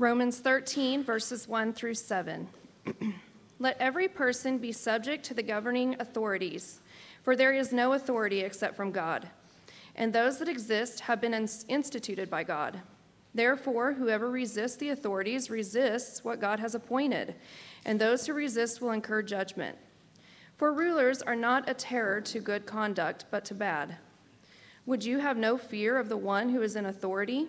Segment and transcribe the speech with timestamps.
[0.00, 2.46] Romans 13, verses 1 through 7.
[3.58, 6.78] Let every person be subject to the governing authorities,
[7.24, 9.28] for there is no authority except from God,
[9.96, 12.80] and those that exist have been instituted by God.
[13.34, 17.34] Therefore, whoever resists the authorities resists what God has appointed,
[17.84, 19.76] and those who resist will incur judgment.
[20.56, 23.96] For rulers are not a terror to good conduct, but to bad.
[24.86, 27.48] Would you have no fear of the one who is in authority?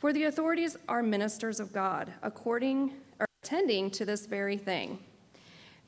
[0.00, 4.98] for the authorities are ministers of God, according or attending to this very thing.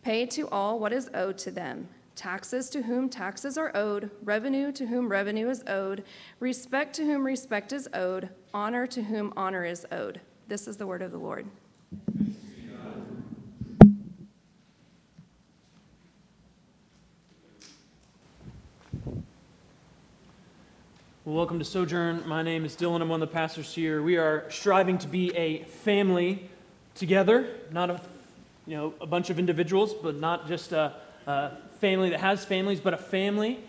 [0.02, 4.70] Pay to all what is owed to them taxes to whom taxes are owed, revenue
[4.70, 6.04] to whom revenue is owed,
[6.40, 10.20] respect to whom respect is owed, honor to whom honor is owed.
[10.46, 11.46] This is the word of the Lord.
[21.24, 22.26] Well, welcome to Sojourn.
[22.26, 23.00] My name is Dylan.
[23.00, 24.02] I'm one of the pastors here.
[24.02, 26.50] We are striving to be a family
[26.96, 28.00] together, not a,
[28.66, 30.96] you know, a bunch of individuals, but not just a,
[31.28, 33.60] a family that has families, but a family.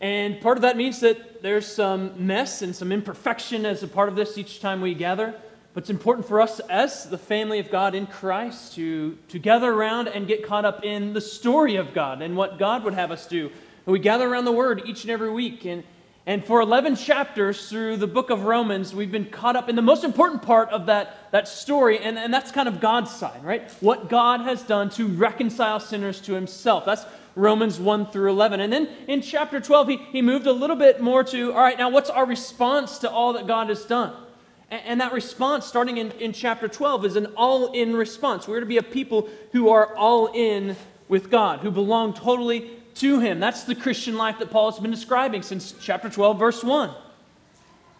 [0.00, 4.08] And part of that means that there's some mess and some imperfection as a part
[4.08, 5.34] of this each time we gather.
[5.74, 9.70] But it's important for us as the family of God in Christ to, to gather
[9.70, 13.10] around and get caught up in the story of God and what God would have
[13.10, 13.50] us do.
[13.84, 15.66] And we gather around the Word each and every week.
[15.66, 15.84] And
[16.26, 19.82] and for 11 chapters through the book of Romans, we've been caught up in the
[19.82, 23.70] most important part of that, that story, and, and that's kind of God's side, right?
[23.80, 26.86] What God has done to reconcile sinners to himself.
[26.86, 28.60] That's Romans 1 through 11.
[28.60, 31.76] And then in chapter 12, he, he moved a little bit more to, all right,
[31.76, 34.14] now what's our response to all that God has done?
[34.70, 38.48] And, and that response, starting in, in chapter 12, is an all in response.
[38.48, 40.74] We're to be a people who are all in
[41.06, 43.40] with God, who belong totally to him.
[43.40, 46.94] That's the Christian life that Paul has been describing since chapter 12, verse 1.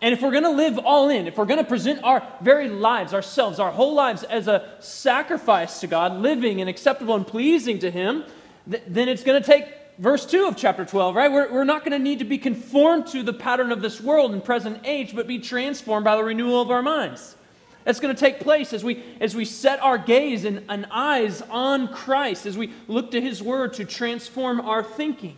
[0.00, 2.68] And if we're going to live all in, if we're going to present our very
[2.68, 7.78] lives, ourselves, our whole lives as a sacrifice to God, living and acceptable and pleasing
[7.78, 8.24] to Him,
[8.70, 9.66] th- then it's going to take
[9.98, 11.32] verse 2 of chapter 12, right?
[11.32, 14.32] We're, we're not going to need to be conformed to the pattern of this world
[14.32, 17.36] and present age, but be transformed by the renewal of our minds.
[17.84, 21.42] That's going to take place as we, as we set our gaze and, and eyes
[21.42, 25.36] on Christ, as we look to His Word to transform our thinking.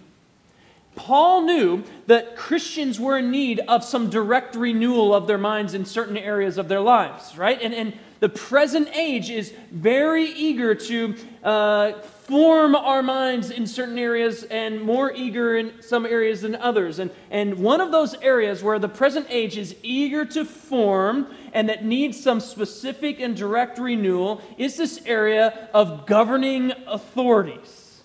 [0.95, 5.85] Paul knew that Christians were in need of some direct renewal of their minds in
[5.85, 7.61] certain areas of their lives, right?
[7.61, 11.15] And, and the present age is very eager to
[11.45, 16.99] uh, form our minds in certain areas and more eager in some areas than others.
[16.99, 21.27] And, and one of those areas where the present age is eager to form
[21.57, 28.03] and that needs some specific and direct renewal is this area of governing authorities.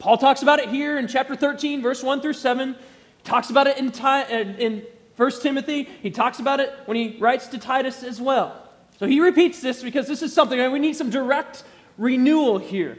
[0.00, 2.74] Paul talks about it here in chapter 13, verse 1 through 7.
[2.74, 4.84] He talks about it in, uh, in
[5.14, 5.84] 1 Timothy.
[6.02, 8.68] He talks about it when he writes to Titus as well.
[8.98, 11.62] So he repeats this because this is something, we need some direct
[11.98, 12.98] renewal here.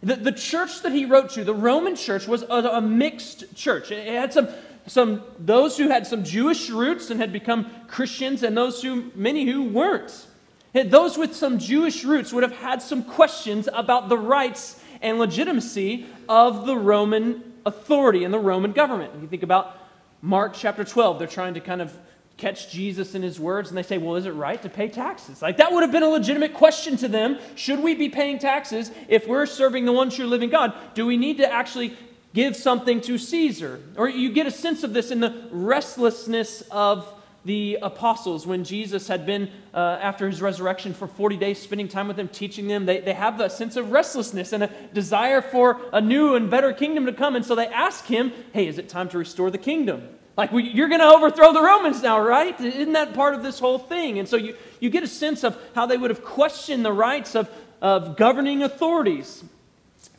[0.00, 3.90] The, the church that he wrote to, the Roman church, was a, a mixed church.
[3.90, 4.46] It had some,
[4.86, 9.44] some, those who had some Jewish roots and had become Christians, and those who, many
[9.44, 10.26] who weren't.
[10.74, 16.06] Those with some Jewish roots would have had some questions about the rights and legitimacy
[16.28, 19.12] of the Roman authority and the Roman government.
[19.20, 19.78] You think about
[20.20, 21.96] Mark chapter 12, they're trying to kind of
[22.36, 25.40] catch Jesus in his words and they say, Well, is it right to pay taxes?
[25.40, 27.38] Like, that would have been a legitimate question to them.
[27.54, 30.74] Should we be paying taxes if we're serving the one true living God?
[30.94, 31.96] Do we need to actually
[32.34, 33.80] give something to Caesar?
[33.96, 37.10] Or you get a sense of this in the restlessness of
[37.44, 42.08] the apostles when Jesus had been, uh, after his resurrection, for 40 days spending time
[42.08, 42.86] with them, teaching them.
[42.86, 46.72] They, they have a sense of restlessness and a desire for a new and better
[46.72, 47.36] kingdom to come.
[47.36, 50.08] And so they ask him, Hey, is it time to restore the kingdom?
[50.36, 52.58] Like, we, you're going to overthrow the Romans now, right?
[52.60, 54.18] Isn't that part of this whole thing?
[54.18, 57.36] And so you, you get a sense of how they would have questioned the rights
[57.36, 57.48] of,
[57.80, 59.44] of governing authorities.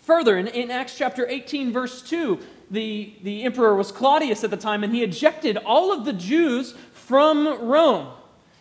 [0.06, 4.57] Further, in, in Acts chapter 18, verse 2, the, the emperor was Claudius at the
[4.57, 8.10] time, and he ejected all of the Jews from Rome.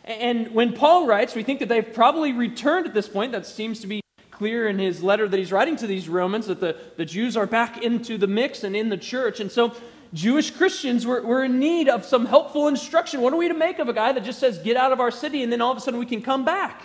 [0.04, 3.32] And when Paul writes, we think that they've probably returned at this point.
[3.32, 4.00] That seems to be
[4.30, 7.46] clear in his letter that he's writing to these Romans that the, the Jews are
[7.46, 9.38] back into the mix and in the church.
[9.38, 9.74] And so
[10.14, 13.20] Jewish Christians were, were in need of some helpful instruction.
[13.20, 15.10] What are we to make of a guy that just says, get out of our
[15.10, 16.82] city, and then all of a sudden we can come back?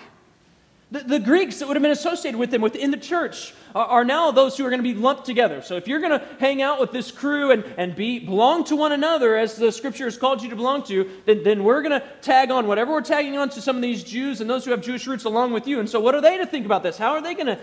[0.91, 4.03] The, the, Greeks that would have been associated with them within the church are, are
[4.03, 5.61] now those who are going to be lumped together.
[5.61, 8.75] So if you're going to hang out with this crew and, and be belong to
[8.75, 11.99] one another as the scripture has called you to belong to, then, then we're going
[11.99, 14.71] to tag on whatever we're tagging on to some of these Jews and those who
[14.71, 15.79] have Jewish roots along with you.
[15.79, 16.97] And so what are they to think about this?
[16.97, 17.59] How are they going to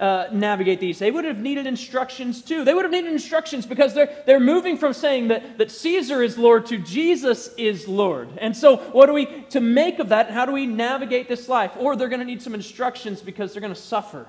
[0.00, 0.98] uh, navigate these.
[0.98, 2.64] They would have needed instructions too.
[2.64, 6.38] They would have needed instructions because they're, they're moving from saying that, that Caesar is
[6.38, 8.30] Lord to Jesus is Lord.
[8.38, 10.30] And so, what do we to make of that?
[10.30, 11.72] How do we navigate this life?
[11.78, 14.26] Or they're going to need some instructions because they're going to suffer.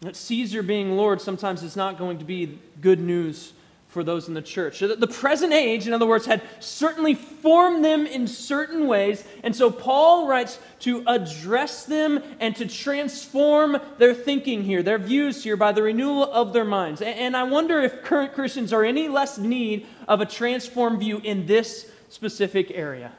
[0.00, 3.52] That Caesar being Lord sometimes is not going to be good news
[3.88, 4.80] for those in the church.
[4.80, 9.24] The present age, in other words, had certainly formed them in certain ways.
[9.42, 15.42] And so Paul writes to address them and to transform their thinking here, their views
[15.42, 17.00] here, by the renewal of their minds.
[17.00, 21.46] And I wonder if current Christians are any less need of a transformed view in
[21.46, 23.12] this specific area.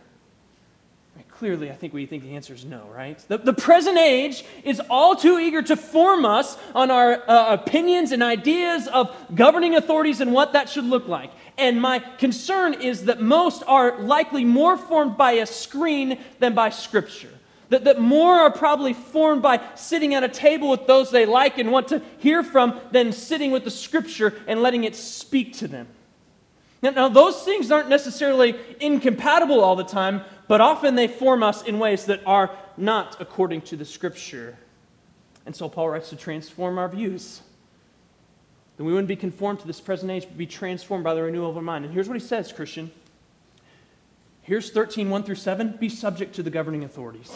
[1.40, 3.18] Clearly, I think we think the answer is no, right?
[3.30, 8.12] The, the present age is all too eager to form us on our uh, opinions
[8.12, 11.32] and ideas of governing authorities and what that should look like.
[11.58, 16.72] And my concern is that most are likely more formed by a screen than by
[16.72, 17.32] Scripture.
[17.70, 21.58] That, that more are probably formed by sitting at a table with those they like
[21.58, 25.70] and want to hear from than sitting with the Scripture and letting it speak to
[25.70, 25.88] them.
[26.82, 31.64] Now, now, those things aren't necessarily incompatible all the time, but often they form us
[31.64, 34.58] in ways that are not according to the scripture.
[35.46, 37.42] And so Paul writes to transform our views.
[38.78, 41.50] Then we wouldn't be conformed to this present age, but be transformed by the renewal
[41.50, 41.84] of our mind.
[41.84, 42.92] And here's what he says, Christian.
[44.42, 45.78] Here's 13, 1 through 7.
[45.80, 47.32] Be subject to the governing authorities.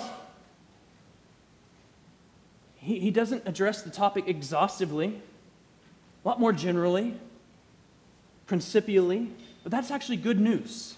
[2.77, 5.21] He, he doesn't address the topic exhaustively,
[6.23, 7.15] a lot more generally
[8.45, 9.29] principially,
[9.63, 10.95] but that's actually good news.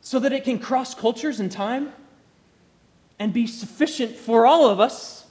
[0.00, 1.92] So that it can cross cultures and time
[3.18, 5.26] and be sufficient for all of us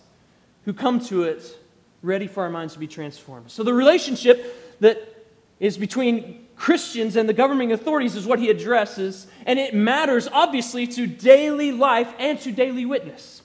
[0.66, 1.58] who come to it
[2.02, 3.50] ready for our minds to be transformed.
[3.52, 5.26] So the relationship that
[5.60, 10.88] is between Christians and the governing authorities is what he addresses, and it matters obviously
[10.88, 13.42] to daily life and to daily witness.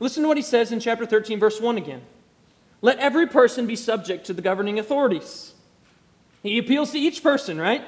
[0.00, 2.02] Listen to what he says in chapter 13, verse 1 again.
[2.82, 5.53] Let every person be subject to the governing authorities
[6.44, 7.82] he appeals to each person, right?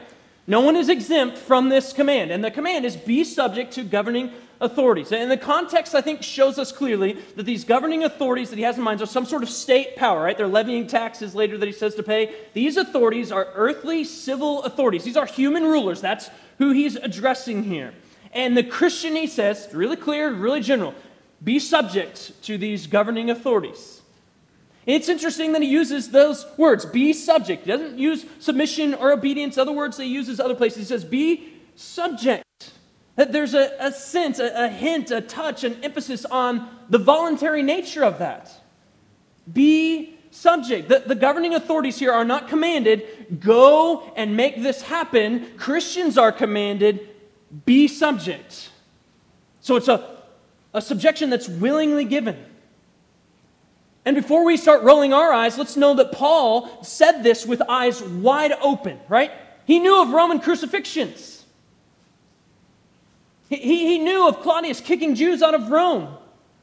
[0.47, 2.31] No one is exempt from this command.
[2.31, 5.12] And the command is be subject to governing authorities.
[5.12, 8.79] And the context, I think, shows us clearly that these governing authorities that he has
[8.79, 10.37] in mind are some sort of state power, right?
[10.37, 12.35] They're levying taxes later that he says to pay.
[12.55, 15.05] These authorities are earthly civil authorities.
[15.05, 16.00] These are human rulers.
[16.00, 17.93] That's who he's addressing here.
[18.32, 20.94] And the Christian, he says, really clear, really general,
[21.44, 23.95] be subject to these governing authorities.
[24.87, 27.65] It's interesting that he uses those words, be subject.
[27.65, 30.79] He doesn't use submission or obedience, other words that he uses other places.
[30.79, 32.44] He says, be subject.
[33.17, 37.62] That there's a, a sense, a, a hint, a touch, an emphasis on the voluntary
[37.62, 38.53] nature of that.
[39.53, 40.89] Be subject.
[40.89, 45.56] The, the, governing authorities here are not commanded, go and make this happen.
[45.56, 47.09] Christians are commanded,
[47.65, 48.71] be subject.
[49.61, 50.19] So it's a,
[50.75, 52.37] a subjection that's willingly given.
[54.06, 58.00] And before we start rolling our eyes, let's know that Paul said this with eyes
[58.00, 59.32] wide open, right?
[59.64, 61.44] He knew of Roman crucifixions.
[63.49, 66.17] He, he, knew of Claudius kicking Jews out of Rome.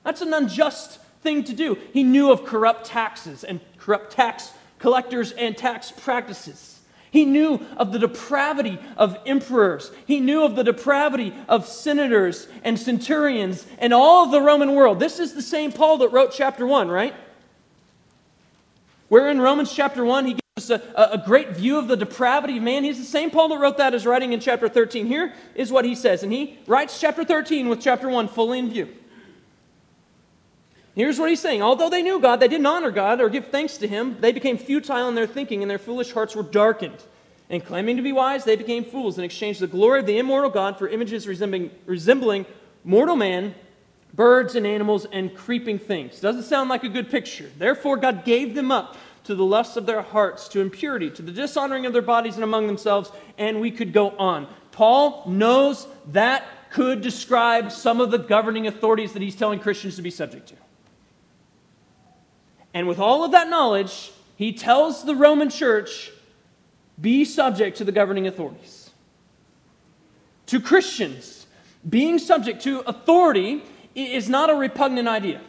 [0.04, 1.78] That's an unjust thing to do.
[1.92, 6.80] He knew of corrupt taxes and corrupt tax collectors and tax practices.
[7.12, 9.92] He knew of the depravity of emperors.
[10.06, 15.00] He knew of the depravity of senators and centurions and all of the Roman world.
[15.00, 17.14] This is the same Paul that wrote chapter 1, right?
[19.14, 22.58] Where in Romans chapter 1, he gives us a, a great view of the depravity
[22.58, 22.84] of man.
[22.84, 25.06] He's the same Paul that wrote that as writing in chapter 13.
[25.06, 26.24] Here is what he says.
[26.24, 28.90] And he writes chapter 13 with chapter 1 fully in view.
[30.96, 31.62] Here's what he's saying.
[31.62, 34.18] Although they knew God, they didn't honor God or give thanks to him.
[34.20, 36.98] They became futile in their thinking, and their foolish hearts were darkened.
[37.52, 40.50] And claiming to be wise, they became fools and exchanged the glory of the immortal
[40.50, 42.48] God for images resembling, resembling
[42.84, 43.54] mortal man,
[44.14, 46.20] birds and animals, and creeping things.
[46.20, 47.50] Doesn't sound like a good picture.
[47.58, 51.32] Therefore, God gave them up to the lusts of their hearts, to impurity, to the
[51.32, 54.48] dishonoring of their bodies and among themselves, and we could go on.
[54.72, 60.02] Paul knows that could describe some of the governing authorities that he's telling Christians to
[60.02, 60.56] be subject to.
[62.74, 66.12] And with all of that knowledge, he tells the Roman church
[67.00, 68.90] be subject to the governing authorities.
[70.48, 71.46] To Christians,
[71.88, 73.64] being subject to authority
[73.95, 75.42] is not a repugnant idea.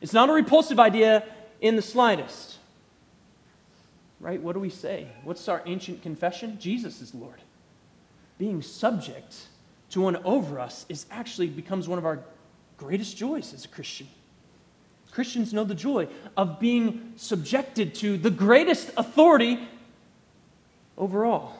[0.00, 1.24] It's not a repulsive idea
[1.60, 2.54] in the slightest
[4.24, 4.40] right?
[4.40, 5.06] What do we say?
[5.22, 6.56] What's our ancient confession?
[6.58, 7.42] Jesus is Lord.
[8.38, 9.36] Being subject
[9.90, 12.20] to one over us is actually becomes one of our
[12.78, 14.08] greatest joys as a Christian.
[15.10, 19.68] Christians know the joy of being subjected to the greatest authority
[20.96, 21.52] overall.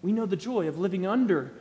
[0.00, 1.52] We know the joy of living under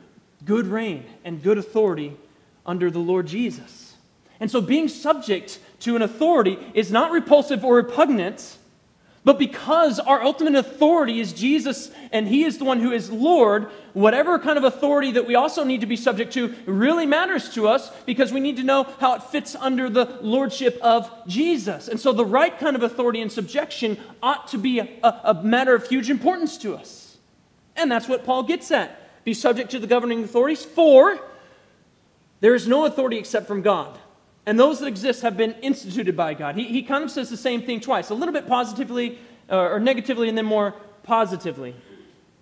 [0.45, 2.15] good reign and good authority
[2.65, 3.95] under the Lord Jesus.
[4.39, 8.57] And so being subject to an authority is not repulsive or repugnant,
[9.23, 13.69] but because our ultimate authority is Jesus and He is the one who is Lord,
[13.93, 17.67] whatever kind of authority that we also need to be subject to really matters to
[17.67, 21.87] us because we need to know how it fits under the lordship of Jesus.
[21.87, 25.75] And so the right kind of authority and subjection ought to be a, a matter
[25.75, 27.17] of huge importance to us.
[27.75, 29.23] And that's what Paul gets at.
[29.23, 30.65] Be subject to the governing authorities.
[30.65, 31.19] For
[32.41, 33.98] there is no authority except from God.
[34.45, 36.55] And those that exist have been instituted by God.
[36.55, 39.19] He, he kind of says the same thing twice, a little bit positively
[39.50, 41.75] uh, or negatively, and then more positively.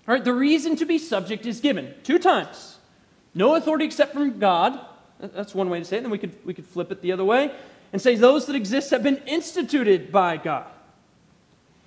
[0.08, 2.78] All right, the reason to be subject is given two times.
[3.36, 4.80] No authority except from God.
[5.20, 6.02] That's one way to say it.
[6.02, 7.52] Then we could, we could flip it the other way
[7.92, 10.66] and say those that exist have been instituted by God.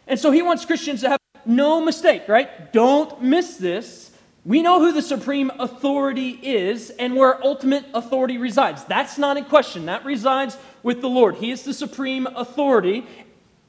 [0.07, 2.73] And so he wants Christians to have no mistake, right?
[2.73, 4.12] Don't miss this.
[4.45, 8.83] We know who the supreme authority is and where ultimate authority resides.
[8.85, 9.87] That's not in question.
[9.87, 11.37] That resides with the Lord.
[11.37, 13.07] He is the supreme authority.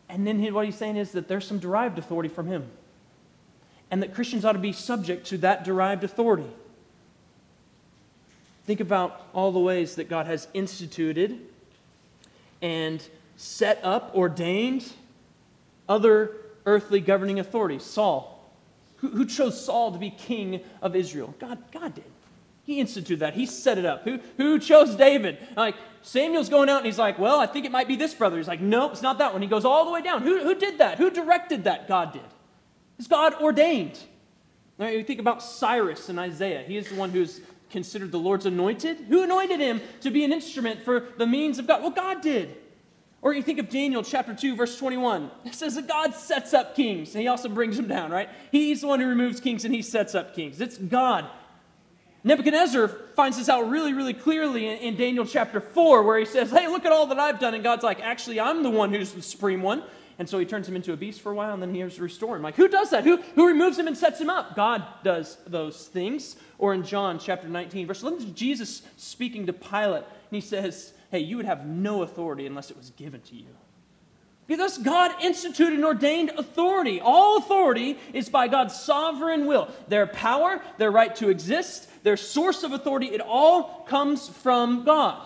[0.10, 2.66] And then what he's saying is that there's some derived authority from him.
[3.92, 6.50] And that Christians ought to be subject to that derived authority.
[8.66, 11.40] Think about all the ways that God has instituted
[12.64, 14.92] and set up, ordained
[15.88, 16.32] other
[16.66, 17.84] earthly governing authorities.
[17.84, 18.33] Saul,
[19.04, 21.36] who, who chose Saul to be king of Israel?
[21.38, 22.06] God, God did.
[22.64, 23.34] He instituted that.
[23.34, 24.06] He set it up.
[24.06, 25.38] Who, who chose David?
[25.58, 28.38] Like, Samuel's going out and he's like, well, I think it might be this brother.
[28.38, 29.42] He's like, nope, it's not that one.
[29.42, 30.22] He goes all the way down.
[30.22, 30.98] Who, who did that?
[30.98, 31.90] Who directed that?
[31.90, 32.22] God did.
[32.98, 34.00] It's God ordained.
[34.80, 36.64] Now, you think about Cyrus and Isaiah.
[36.64, 38.98] He is the one who's considered the Lord's anointed.
[39.10, 41.82] Who anointed him to be an instrument for the means of God?
[41.82, 42.56] Well, God did.
[43.24, 45.32] Or you think of Daniel chapter 2, verse 21.
[45.46, 48.28] It says that God sets up kings, and he also brings them down, right?
[48.52, 50.60] He's the one who removes kings, and he sets up kings.
[50.60, 51.26] It's God.
[52.26, 56.52] Nebuchadnezzar finds this out really, really clearly in, in Daniel chapter 4, where he says,
[56.52, 57.54] Hey, look at all that I've done.
[57.54, 59.84] And God's like, Actually, I'm the one who's the supreme one.
[60.20, 61.96] And so he turns him into a beast for a while, and then he has
[61.96, 62.44] to restore him.
[62.44, 63.04] Like, who does that?
[63.04, 64.56] Who, who removes him and sets him up?
[64.56, 66.36] God does those things.
[66.60, 71.20] Or in John chapter 19, verse 11, Jesus speaking to Pilate, and he says, hey,
[71.20, 73.46] you would have no authority unless it was given to you.
[74.48, 77.00] Because God instituted and ordained authority.
[77.00, 79.70] All authority is by God's sovereign will.
[79.88, 85.24] Their power, their right to exist, their source of authority, it all comes from God.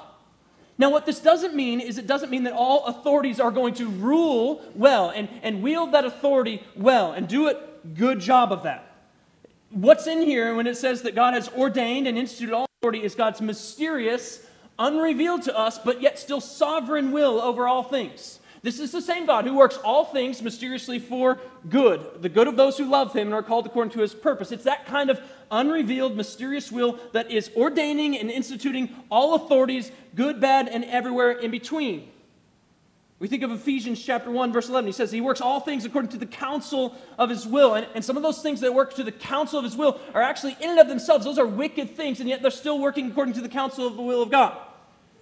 [0.78, 3.88] Now, what this doesn't mean is it doesn't mean that all authorities are going to
[3.88, 7.56] rule well and, and wield that authority well and do a
[7.96, 8.94] good job of that.
[9.70, 13.16] What's in here when it says that God has ordained and instituted all authority is
[13.16, 14.46] God's mysterious
[14.80, 18.40] unrevealed to us, but yet still sovereign will over all things.
[18.64, 22.56] This is the same God who works all things mysteriously for good, the good of
[22.56, 24.52] those who love him and are called according to his purpose.
[24.52, 30.42] It's that kind of unrevealed, mysterious will that is ordaining and instituting all authorities, good,
[30.42, 32.10] bad, and everywhere in between.
[33.20, 34.86] We think of Ephesians chapter 1, verse 11.
[34.86, 37.74] He says, He works all things according to the counsel of His will.
[37.74, 40.22] And, and some of those things that work to the counsel of His will are
[40.22, 43.34] actually, in and of themselves, those are wicked things, and yet they're still working according
[43.36, 44.56] to the counsel of the will of God.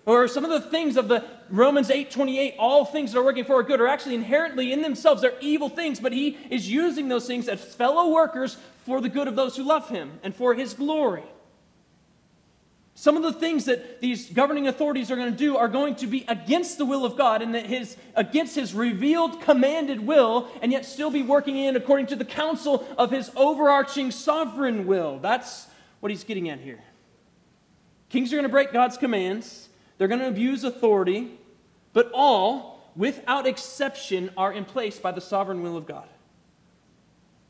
[0.06, 3.46] Or some of the things of the Romans 8 28, all things that are working
[3.46, 7.26] for good are actually inherently in themselves, they're evil things, but He is using those
[7.26, 10.74] things as fellow workers for the good of those who love Him and for His
[10.74, 11.24] glory.
[12.98, 16.08] Some of the things that these governing authorities are going to do are going to
[16.08, 20.72] be against the will of God and that his, against his revealed, commanded will, and
[20.72, 25.20] yet still be working in according to the counsel of his overarching sovereign will.
[25.20, 25.68] That's
[26.00, 26.82] what he's getting at here.
[28.08, 31.32] Kings are going to break God's commands, they're going to abuse authority,
[31.94, 36.08] but all, without exception, are in place by the sovereign will of God.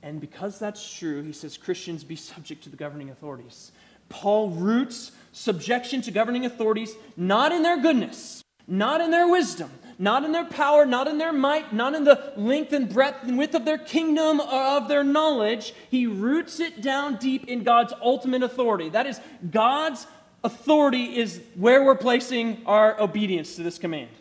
[0.04, 3.72] And because that's true, he says Christians be subject to the governing authorities.
[4.08, 10.24] Paul roots subjection to governing authorities not in their goodness, not in their wisdom, not
[10.24, 13.56] in their power, not in their might, not in the length and breadth and width
[13.56, 15.74] of their kingdom or of their knowledge.
[15.90, 18.90] He roots it down deep in God's ultimate authority.
[18.90, 20.06] That is, God's
[20.46, 24.12] authority is where we're placing our obedience to this command.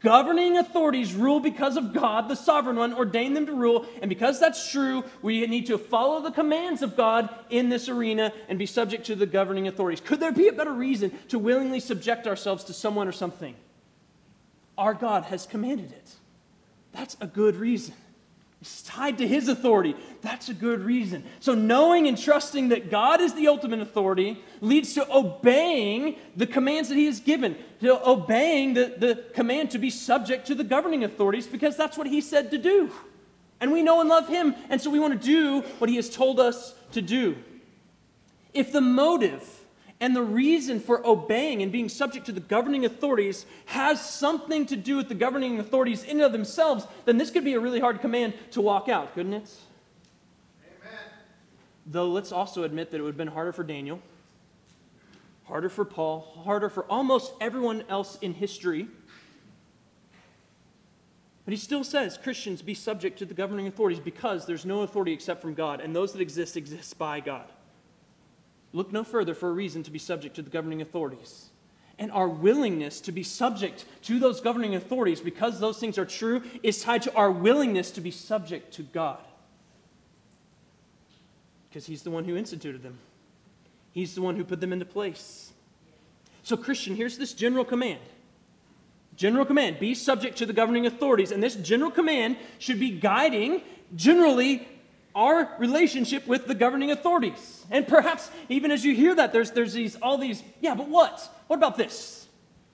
[0.00, 3.86] Governing authorities rule because of God, the sovereign one, ordained them to rule.
[4.00, 8.32] And because that's true, we need to follow the commands of God in this arena
[8.48, 10.00] and be subject to the governing authorities.
[10.00, 13.54] Could there be a better reason to willingly subject ourselves to someone or something?
[14.76, 16.10] Our God has commanded it.
[16.92, 17.94] That's a good reason.
[18.60, 19.96] It's tied to his authority.
[20.20, 21.24] That's a good reason.
[21.40, 26.90] So, knowing and trusting that God is the ultimate authority leads to obeying the commands
[26.90, 31.04] that he has given, to obeying the, the command to be subject to the governing
[31.04, 32.92] authorities because that's what he said to do.
[33.60, 36.10] And we know and love him, and so we want to do what he has
[36.10, 37.36] told us to do.
[38.52, 39.59] If the motive
[40.00, 44.76] and the reason for obeying and being subject to the governing authorities has something to
[44.76, 47.80] do with the governing authorities in and of themselves, then this could be a really
[47.80, 49.50] hard command to walk out, couldn't it?
[50.64, 50.98] Amen.
[51.86, 54.00] Though let's also admit that it would have been harder for Daniel,
[55.44, 58.88] harder for Paul, harder for almost everyone else in history.
[61.44, 65.12] But he still says Christians be subject to the governing authorities because there's no authority
[65.12, 67.44] except from God, and those that exist exist by God.
[68.72, 71.50] Look no further for a reason to be subject to the governing authorities.
[71.98, 76.42] And our willingness to be subject to those governing authorities, because those things are true,
[76.62, 79.18] is tied to our willingness to be subject to God.
[81.68, 82.98] Because He's the one who instituted them,
[83.92, 85.52] He's the one who put them into place.
[86.42, 88.00] So, Christian, here's this general command.
[89.16, 91.30] General command be subject to the governing authorities.
[91.30, 93.60] And this general command should be guiding,
[93.94, 94.66] generally,
[95.14, 97.64] our relationship with the governing authorities.
[97.70, 101.28] And perhaps even as you hear that, there's, there's these, all these, yeah, but what?
[101.46, 102.28] What about this?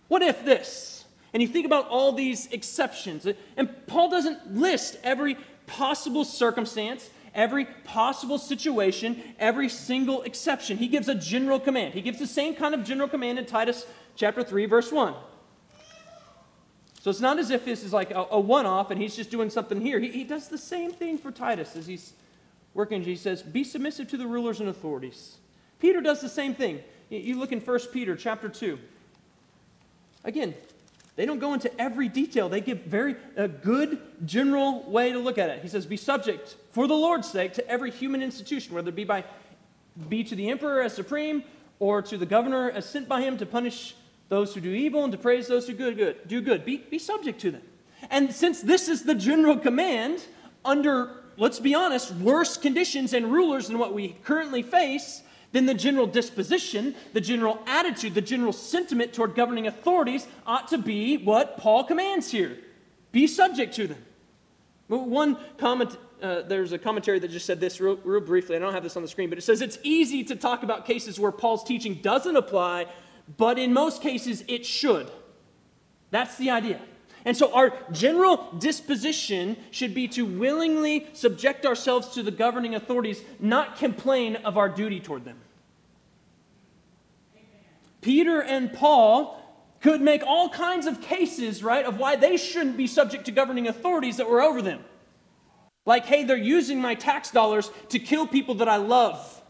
[0.08, 1.04] What if this?
[1.32, 3.26] And you think about all these exceptions.
[3.56, 10.78] And Paul doesn't list every possible circumstance, every possible situation, every single exception.
[10.78, 11.94] He gives a general command.
[11.94, 15.14] He gives the same kind of general command in Titus chapter 3, verse 1.
[17.00, 19.30] So it's not as if this is like a, a one off and he's just
[19.30, 20.00] doing something here.
[20.00, 22.14] He, he does the same thing for Titus as he's
[22.76, 25.38] working, he says, Be submissive to the rulers and authorities.
[25.80, 26.80] Peter does the same thing.
[27.08, 28.78] You look in 1 Peter chapter 2.
[30.24, 30.54] Again,
[31.14, 32.48] they don't go into every detail.
[32.48, 35.62] They give very a good general way to look at it.
[35.62, 39.04] He says, "Be subject for the Lord's sake to every human institution, whether it be
[39.04, 39.24] by
[40.08, 41.42] be to the emperor as supreme
[41.78, 43.94] or to the governor as sent by him to punish
[44.28, 46.66] those who do evil and to praise those who good, good, do good.
[46.66, 47.62] Be, be subject to them."
[48.10, 50.22] And since this is the general command
[50.64, 55.22] under let's be honest, worse conditions and rulers than what we currently face,
[55.52, 60.78] then the general disposition, the general attitude, the general sentiment toward governing authorities ought to
[60.78, 62.58] be what Paul commands here
[63.12, 64.04] be subject to them.
[64.88, 68.56] One comment, uh, there's a commentary that just said this real, real briefly.
[68.56, 70.84] I don't have this on the screen, but it says it's easy to talk about
[70.84, 72.86] cases where Paul's teaching doesn't apply,
[73.38, 75.10] but in most cases it should.
[76.10, 76.80] That's the idea.
[77.26, 83.20] And so our general disposition should be to willingly subject ourselves to the governing authorities,
[83.40, 85.36] not complain of our duty toward them.
[88.00, 89.42] Peter and Paul
[89.80, 93.66] could make all kinds of cases, right, of why they shouldn't be subject to governing
[93.66, 94.84] authorities that were over them.
[95.84, 99.42] Like, hey, they're using my tax dollars to kill people that I love.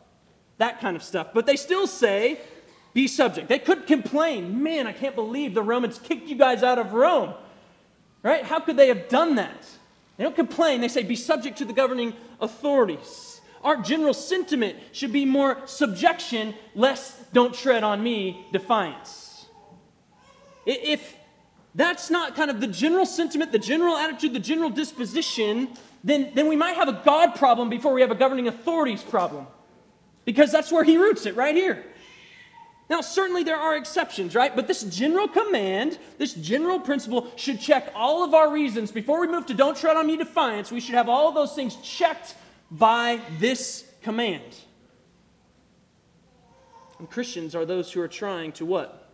[0.57, 1.29] That kind of stuff.
[1.35, 2.41] But they still say,
[2.95, 3.49] be subject.
[3.49, 7.35] They could complain, man, I can't believe the Romans kicked you guys out of Rome.
[8.22, 8.44] Right?
[8.44, 9.66] How could they have done that?
[10.16, 13.40] They don't complain, they say, be subject to the governing authorities.
[13.62, 19.46] Our general sentiment should be more subjection, less don't tread on me defiance.
[20.64, 21.16] If
[21.74, 25.68] that's not kind of the general sentiment, the general attitude, the general disposition,
[26.02, 29.46] then, then we might have a God problem before we have a governing authorities problem.
[30.24, 31.85] Because that's where he roots it, right here.
[32.88, 34.55] Now, certainly there are exceptions, right?
[34.55, 38.92] But this general command, this general principle should check all of our reasons.
[38.92, 41.77] Before we move to don't tread on me defiance, we should have all those things
[41.77, 42.37] checked
[42.70, 44.55] by this command.
[47.01, 49.11] And Christians are those who are trying to what?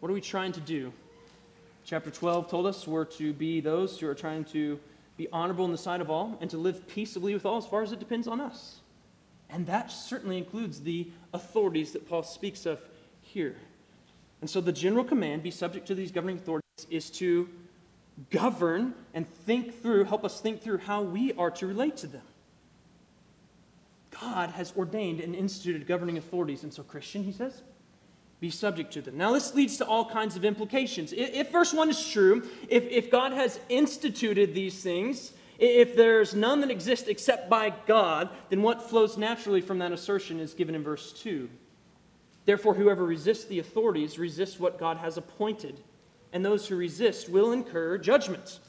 [0.00, 0.92] What are we trying to do?
[1.84, 4.80] Chapter 12 told us we're to be those who are trying to
[5.16, 7.82] be honorable in the sight of all and to live peaceably with all as far
[7.82, 8.80] as it depends on us.
[9.48, 12.80] And that certainly includes the authorities that Paul speaks of
[13.36, 13.56] here.
[14.40, 17.50] And so the general command, be subject to these governing authorities, is to
[18.30, 22.22] govern and think through, help us think through how we are to relate to them.
[24.22, 26.62] God has ordained and instituted governing authorities.
[26.62, 27.60] And so, Christian, he says,
[28.40, 29.18] be subject to them.
[29.18, 31.12] Now, this leads to all kinds of implications.
[31.14, 36.62] If, verse 1 is true, if, if God has instituted these things, if there's none
[36.62, 40.82] that exist except by God, then what flows naturally from that assertion is given in
[40.82, 41.50] verse 2.
[42.46, 45.80] Therefore, whoever resists the authorities resists what God has appointed,
[46.32, 48.60] and those who resist will incur judgment.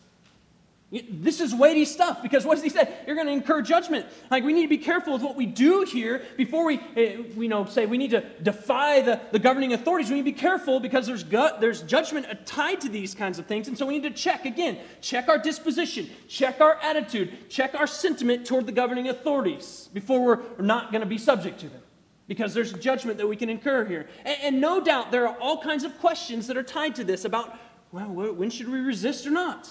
[0.90, 2.90] This is weighty stuff because what does he say?
[3.06, 4.06] You're going to incur judgment.
[4.32, 7.50] Like we need to be careful with what we do here before we, eh, you
[7.50, 10.10] know, say we need to defy the, the governing authorities.
[10.10, 13.68] We need to be careful because there's there's judgment tied to these kinds of things,
[13.68, 17.88] and so we need to check again, check our disposition, check our attitude, check our
[17.88, 21.82] sentiment toward the governing authorities before we're not going to be subject to them.
[22.28, 24.08] Because there's judgment that we can incur here.
[24.26, 27.24] And, and no doubt there are all kinds of questions that are tied to this
[27.24, 27.58] about,
[27.92, 29.70] well, when should we resist or not?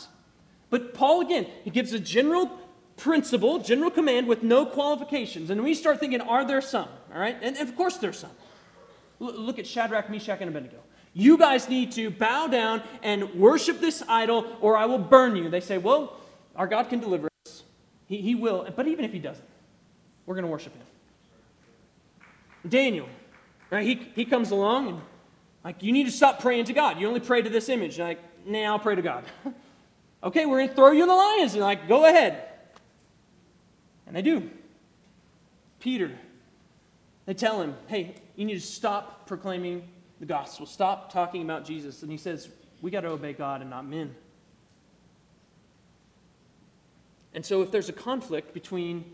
[0.70, 2.58] But Paul, again, he gives a general
[2.96, 5.50] principle, general command with no qualifications.
[5.50, 6.88] And we start thinking, are there some?
[7.12, 7.36] All right?
[7.42, 8.30] And, of course there's some.
[9.20, 10.78] L- look at Shadrach, Meshach, and Abednego.
[11.12, 15.48] You guys need to bow down and worship this idol, or I will burn you.
[15.48, 16.16] They say, well,
[16.54, 17.62] our God can deliver us.
[18.06, 18.66] He, he will.
[18.74, 19.44] But even if he doesn't,
[20.24, 20.82] we're going to worship him.
[22.68, 23.08] Daniel,
[23.70, 23.86] right?
[23.86, 25.00] He, he comes along and,
[25.64, 27.00] like, you need to stop praying to God.
[27.00, 27.98] You only pray to this image.
[27.98, 29.24] Like, nah, I'll pray to God.
[30.22, 31.52] Okay, we're going to throw you in the lions.
[31.52, 32.42] And like, go ahead.
[34.06, 34.50] And they do.
[35.78, 36.10] Peter,
[37.26, 39.86] they tell him, hey, you need to stop proclaiming
[40.18, 42.02] the gospel, stop talking about Jesus.
[42.02, 42.48] And he says,
[42.82, 44.14] we got to obey God and not men.
[47.34, 49.04] And so, if there's a conflict between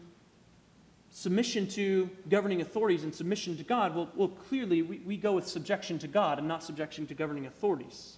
[1.12, 5.46] submission to governing authorities and submission to God, well, well clearly we, we go with
[5.46, 8.16] subjection to God and not subjection to governing authorities.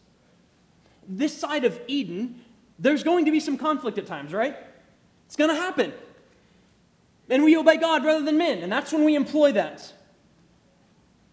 [1.06, 2.40] This side of Eden,
[2.78, 4.56] there's going to be some conflict at times, right?
[5.26, 5.92] It's going to happen.
[7.28, 9.92] And we obey God rather than men, and that's when we employ that.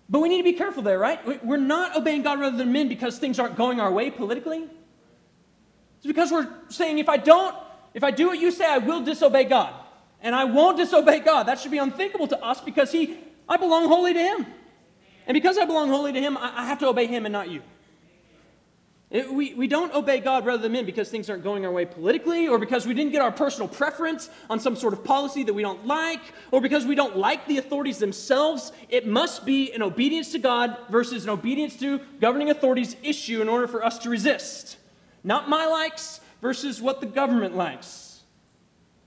[0.09, 1.45] But we need to be careful there, right?
[1.45, 4.63] We're not obeying God rather than men because things aren't going our way politically.
[5.97, 7.55] It's because we're saying if I don't,
[7.93, 9.73] if I do what you say, I will disobey God.
[10.21, 11.43] And I won't disobey God.
[11.43, 13.17] That should be unthinkable to us because He,
[13.49, 14.45] I belong wholly to Him.
[15.27, 17.61] And because I belong wholly to Him, I have to obey Him and not you.
[19.11, 22.47] We, we don't obey God rather than men because things aren't going our way politically,
[22.47, 25.63] or because we didn't get our personal preference on some sort of policy that we
[25.63, 28.71] don't like, or because we don't like the authorities themselves.
[28.87, 33.49] It must be an obedience to God versus an obedience to governing authorities issue in
[33.49, 34.77] order for us to resist.
[35.25, 38.10] Not my likes versus what the government likes.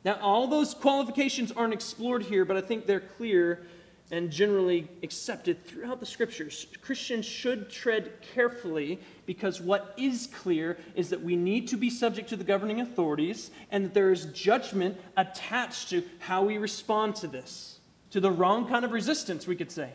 [0.04, 3.66] Now, all those qualifications aren't explored here, but I think they're clear
[4.10, 6.66] and generally accepted throughout the scriptures.
[6.82, 12.28] Christians should tread carefully because what is clear is that we need to be subject
[12.28, 17.26] to the governing authorities and that there is judgment attached to how we respond to
[17.26, 19.90] this, to the wrong kind of resistance, we could say.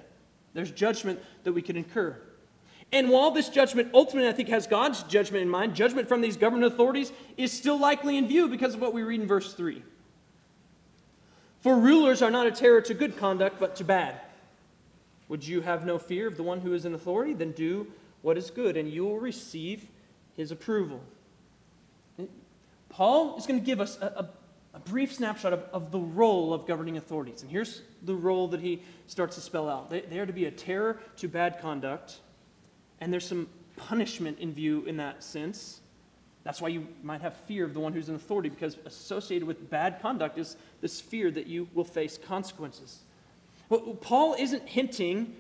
[0.54, 2.20] There's judgment that we can incur.
[2.92, 6.36] And while this judgment ultimately, I think, has God's judgment in mind, judgment from these
[6.36, 9.84] government authorities is still likely in view because of what we read in verse 3.
[11.62, 14.22] For rulers are not a terror to good conduct, but to bad.
[15.28, 17.34] Would you have no fear of the one who is in authority?
[17.34, 17.88] Then do
[18.22, 19.88] what is good, and you will receive
[20.36, 21.02] his approval.
[22.90, 24.30] Paul is going to give us a, a,
[24.78, 27.44] a brief snapshot of, of, the role of governing authorities.
[27.44, 30.46] And here's the role that he starts to spell out they, they are to be
[30.46, 32.20] a terror to bad conduct,
[33.00, 35.82] and there's some punishment in view in that sense.
[36.44, 39.70] That's why you might have fear of the one who's in authority, because associated with
[39.70, 43.00] bad conduct is this fear that you will face consequences.
[43.68, 45.36] Well, Paul isn't hinting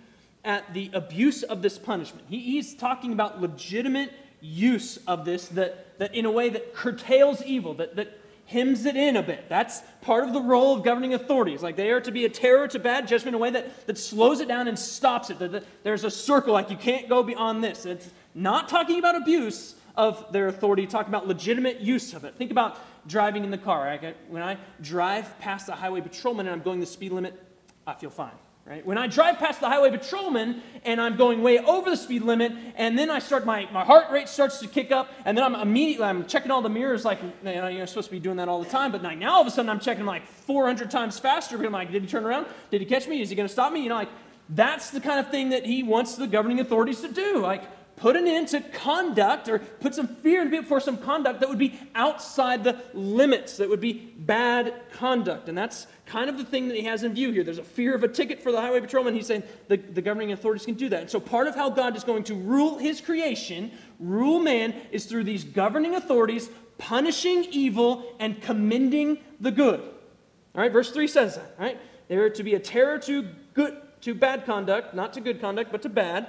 [0.46, 2.26] at the abuse of this punishment.
[2.30, 7.44] He, he's talking about legitimate use of this that, that in a way that curtails
[7.44, 9.48] evil, that, that hems it in a bit.
[9.50, 11.62] That's part of the role of governing authorities.
[11.62, 13.98] Like they are to be a terror to bad judgment in a way that, that
[13.98, 15.40] slows it down and stops it.
[15.40, 17.86] That, that there's a circle, like you can't go beyond this.
[17.86, 22.34] It's not talking about abuse of their authority, talking about legitimate use of it.
[22.36, 23.84] Think about driving in the car.
[23.84, 24.16] Right?
[24.30, 27.38] When I drive past the highway patrolman and I'm going the speed limit,
[27.86, 28.32] I feel fine.
[28.66, 28.86] Right?
[28.86, 32.54] When I drive past the highway patrolman and I'm going way over the speed limit,
[32.78, 35.56] and then I start my, my heart rate starts to kick up, and then I'm
[35.56, 38.48] immediately I'm checking all the mirrors like you know, you're supposed to be doing that
[38.48, 41.58] all the time, but now all of a sudden I'm checking like 400 times faster.
[41.58, 42.46] Because I'm like, did he turn around?
[42.72, 43.22] Did he catch me?
[43.22, 43.84] Is he going to stop me?
[43.84, 44.10] You know, like
[44.48, 47.40] that's the kind of thing that he wants the governing authorities to do.
[47.40, 47.64] Like
[48.00, 51.60] put an end to conduct or put some fear people for some conduct that would
[51.60, 55.50] be outside the limits, that would be bad conduct.
[55.50, 57.44] And that's kind of the thing that he has in view here.
[57.44, 59.14] There's a fear of a ticket for the highway patrolman.
[59.14, 61.02] He's saying the, the governing authorities can do that.
[61.02, 65.06] And so part of how God is going to rule his creation, rule man, is
[65.06, 69.82] through these governing authorities punishing evil and commending the good.
[69.82, 71.80] All right, verse 3 says that, right?
[72.08, 75.72] They are to be a terror to good to bad conduct, not to good conduct,
[75.72, 76.28] but to bad.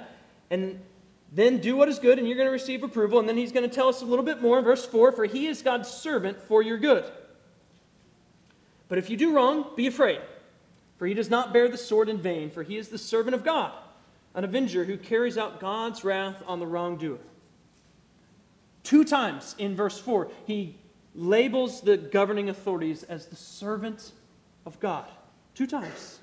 [0.49, 0.81] And
[1.31, 3.19] then do what is good, and you're going to receive approval.
[3.19, 4.59] And then he's going to tell us a little bit more.
[4.59, 7.05] In verse 4 For he is God's servant for your good.
[8.89, 10.19] But if you do wrong, be afraid,
[10.97, 13.45] for he does not bear the sword in vain, for he is the servant of
[13.45, 13.71] God,
[14.35, 17.19] an avenger who carries out God's wrath on the wrongdoer.
[18.83, 20.75] Two times in verse 4, he
[21.15, 24.11] labels the governing authorities as the servant
[24.65, 25.05] of God.
[25.55, 26.19] Two times.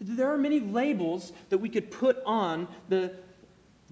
[0.00, 3.12] There are many labels that we could put on the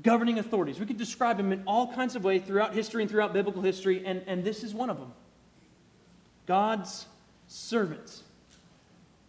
[0.03, 0.79] governing authorities.
[0.79, 4.05] We could describe them in all kinds of ways throughout history and throughout biblical history,
[4.05, 5.13] and, and this is one of them
[6.47, 7.07] God's
[7.49, 8.23] servants.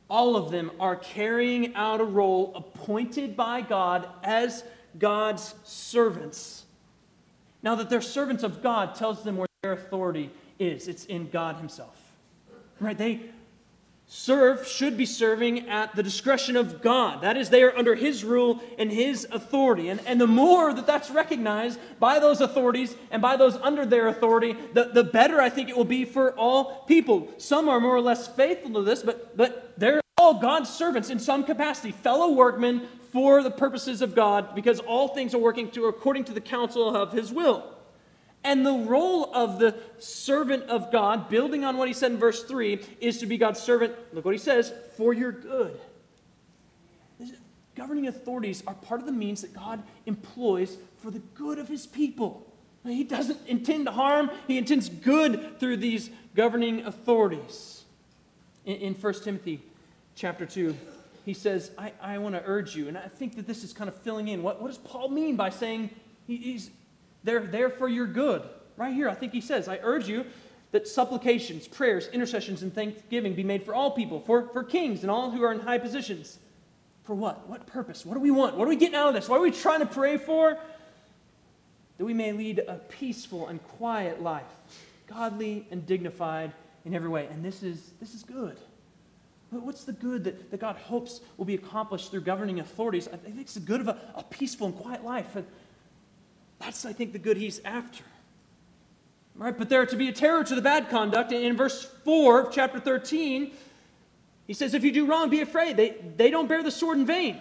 [0.09, 4.63] All of them are carrying out a role appointed by God as
[4.97, 6.63] God's servants.
[7.61, 11.57] Now, that they're servants of God tells them where their authority is it's in God
[11.57, 12.01] Himself.
[12.79, 12.97] Right?
[12.97, 13.21] They
[14.07, 17.21] serve, should be serving at the discretion of God.
[17.21, 19.89] That is, they are under His rule and His authority.
[19.89, 24.07] And, and the more that that's recognized by those authorities and by those under their
[24.07, 27.27] authority, the, the better I think it will be for all people.
[27.37, 31.19] Some are more or less faithful to this, but, but they're all God's servants in
[31.19, 35.85] some capacity, fellow workmen for the purposes of God, because all things are working to,
[35.85, 37.76] according to the counsel of His will.
[38.43, 42.43] And the role of the servant of God, building on what he said in verse
[42.43, 45.79] 3, is to be God's servant, look what he says, for your good.
[47.75, 51.85] Governing authorities are part of the means that God employs for the good of his
[51.85, 52.43] people.
[52.83, 57.83] He doesn't intend harm, he intends good through these governing authorities.
[58.65, 59.61] In, in 1 Timothy
[60.15, 60.75] chapter 2,
[61.25, 63.89] he says, I, I want to urge you, and I think that this is kind
[63.89, 64.41] of filling in.
[64.41, 65.89] What, what does Paul mean by saying
[66.25, 66.71] he, he's
[67.23, 68.43] they're there for your good.
[68.75, 70.25] Right here, I think he says, I urge you
[70.71, 75.09] that supplications, prayers, intercessions, and thanksgiving be made for all people, for, for kings and
[75.09, 76.37] all who are in high positions.
[77.03, 77.47] For what?
[77.47, 78.05] What purpose?
[78.05, 78.57] What do we want?
[78.57, 79.29] What are we getting out of this?
[79.29, 80.57] What are we trying to pray for?
[81.97, 84.43] That we may lead a peaceful and quiet life,
[85.07, 86.51] godly and dignified
[86.85, 87.27] in every way.
[87.31, 88.57] And this is, this is good.
[89.51, 93.07] But what's the good that, that God hopes will be accomplished through governing authorities?
[93.07, 95.37] I think it's the good of a, a peaceful and quiet life.
[96.59, 98.03] That's, I think, the good he's after.
[99.35, 99.57] Right?
[99.57, 101.31] But there to be a terror to the bad conduct.
[101.31, 103.51] In verse 4 of chapter 13,
[104.47, 105.77] he says, If you do wrong, be afraid.
[105.77, 107.39] They, they don't bear the sword in vain.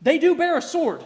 [0.00, 1.04] They do bear a sword.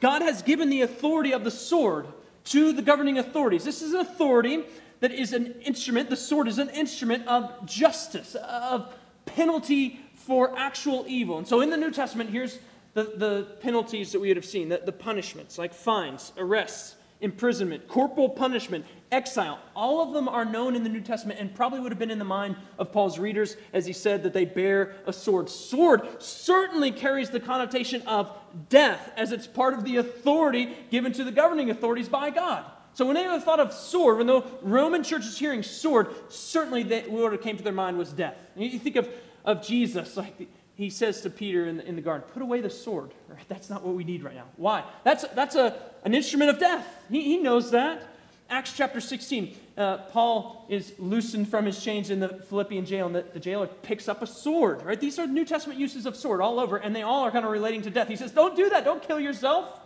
[0.00, 2.06] God has given the authority of the sword
[2.46, 3.62] to the governing authorities.
[3.62, 4.64] This is an authority
[4.98, 8.94] that is an instrument, the sword is an instrument of justice, of
[9.26, 11.38] penalty for actual evil.
[11.38, 12.58] And so in the New Testament, here's
[12.94, 17.86] the, the penalties that we would have seen, the, the punishments like fines, arrests, imprisonment,
[17.88, 21.92] corporal punishment, exile, all of them are known in the New Testament and probably would
[21.92, 25.12] have been in the mind of Paul's readers as he said that they bear a
[25.12, 25.48] sword.
[25.48, 28.36] Sword certainly carries the connotation of
[28.68, 32.64] death as it's part of the authority given to the governing authorities by God.
[32.94, 37.02] So when they thought of sword, when the Roman church is hearing sword, certainly they,
[37.02, 38.36] what came to their mind was death.
[38.54, 39.08] You think of,
[39.44, 42.70] of Jesus, like he says to Peter in the, in the garden, Put away the
[42.70, 43.10] sword.
[43.28, 43.44] Right?
[43.48, 44.46] That's not what we need right now.
[44.56, 44.84] Why?
[45.04, 46.86] That's, that's a, an instrument of death.
[47.10, 48.08] He, he knows that.
[48.50, 53.14] Acts chapter 16, uh, Paul is loosened from his chains in the Philippian jail, and
[53.14, 54.82] the, the jailer picks up a sword.
[54.82, 55.00] Right?
[55.00, 57.50] These are New Testament uses of sword all over, and they all are kind of
[57.50, 58.08] relating to death.
[58.08, 58.84] He says, Don't do that.
[58.84, 59.78] Don't kill yourself.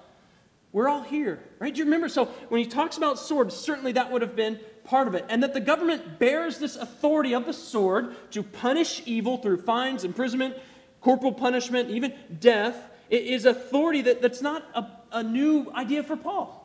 [0.73, 1.41] We're all here.
[1.59, 1.73] Right?
[1.73, 2.09] Do you remember?
[2.09, 5.25] So when he talks about swords, certainly that would have been part of it.
[5.29, 10.05] And that the government bears this authority of the sword to punish evil through fines,
[10.05, 10.55] imprisonment,
[11.01, 12.77] corporal punishment, even death,
[13.11, 16.63] is authority that, that's not a, a new idea for Paul.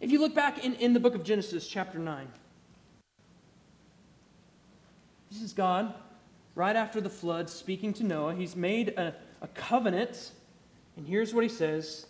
[0.00, 2.28] If you look back in, in the book of Genesis, chapter 9,
[5.30, 5.94] this is God,
[6.54, 8.34] right after the flood, speaking to Noah.
[8.34, 10.32] He's made a, a covenant,
[10.96, 12.06] and here's what he says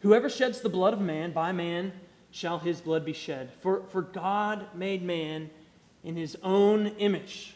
[0.00, 1.92] Whoever sheds the blood of man, by man
[2.30, 3.50] shall his blood be shed.
[3.60, 5.50] For, for God made man
[6.04, 7.54] in his own image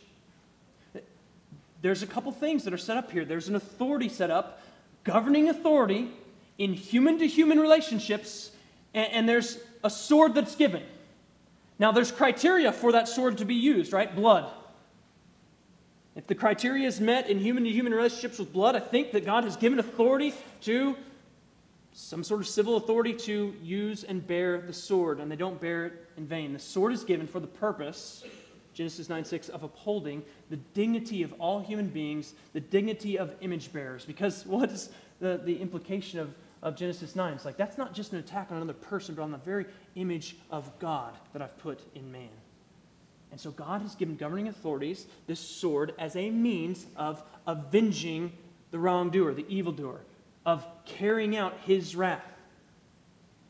[1.85, 3.27] there's a couple things that are set up here.
[3.27, 4.63] There's an authority set up,
[5.05, 6.09] governing authority
[6.57, 8.53] in human to human relationships,
[8.95, 10.83] and, and there's a sword that's given.
[11.79, 14.17] Now, there's criteria for that sword to be used, right?
[14.17, 14.51] Blood.
[16.17, 19.27] If the criteria is met in human to human relationships with blood, I think that
[19.27, 20.97] God has given authority to
[21.93, 25.85] some sort of civil authority to use and bear the sword, and they don't bear
[25.85, 26.55] it in vain.
[26.55, 28.25] The sword is given for the purpose
[28.75, 33.73] Genesis 9 6, of upholding the dignity of all human beings, the dignity of image
[33.73, 34.05] bearers.
[34.05, 37.33] Because what is the, the implication of, of Genesis 9?
[37.33, 40.37] It's like that's not just an attack on another person, but on the very image
[40.51, 42.29] of God that I've put in man.
[43.31, 48.33] And so God has given governing authorities this sword as a means of avenging
[48.71, 50.01] the wrongdoer, the evildoer,
[50.47, 52.25] of carrying out his wrath.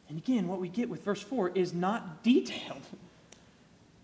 [0.08, 2.82] And again, what we get with verse 4 is not detailed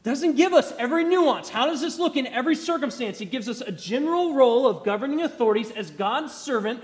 [0.03, 1.49] doesn't give us every nuance.
[1.49, 3.21] How does this look in every circumstance?
[3.21, 6.83] It gives us a general role of governing authorities as God's servant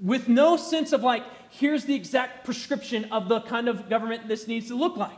[0.00, 4.48] with no sense of like, here's the exact prescription of the kind of government this
[4.48, 5.12] needs to look like.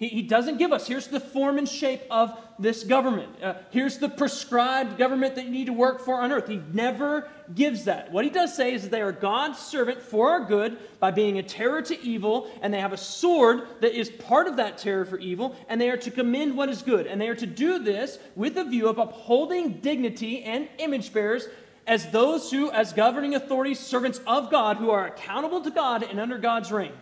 [0.00, 3.42] He, he doesn't give us, here's the form and shape of this government.
[3.42, 6.48] Uh, here's the prescribed government that you need to work for on earth.
[6.48, 8.10] He never gives that.
[8.10, 11.38] What he does say is that they are God's servant for our good by being
[11.38, 15.04] a terror to evil, and they have a sword that is part of that terror
[15.04, 17.06] for evil, and they are to commend what is good.
[17.06, 21.46] And they are to do this with a view of upholding dignity and image bearers
[21.86, 26.18] as those who, as governing authorities, servants of God, who are accountable to God and
[26.18, 26.92] under God's reign.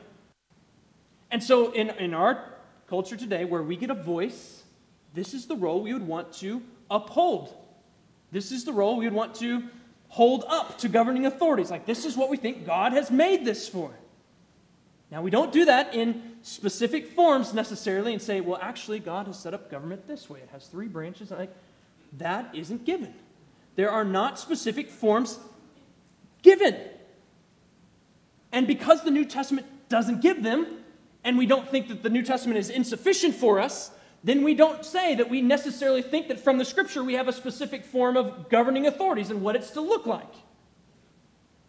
[1.30, 2.57] And so in, in our
[2.88, 4.62] culture today where we get a voice,
[5.14, 7.54] this is the role we would want to uphold.
[8.32, 9.62] This is the role we would want to
[10.08, 11.70] hold up to governing authorities.
[11.70, 13.90] Like, this is what we think God has made this for.
[15.10, 19.38] Now, we don't do that in specific forms necessarily and say, well, actually, God has
[19.38, 20.40] set up government this way.
[20.40, 21.30] It has three branches.
[21.30, 21.54] Like,
[22.18, 23.14] that isn't given.
[23.76, 25.38] There are not specific forms
[26.42, 26.76] given.
[28.52, 30.66] And because the New Testament doesn't give them,
[31.24, 33.90] and we don't think that the New Testament is insufficient for us,
[34.24, 37.32] then we don't say that we necessarily think that from the Scripture we have a
[37.32, 40.32] specific form of governing authorities and what it's to look like.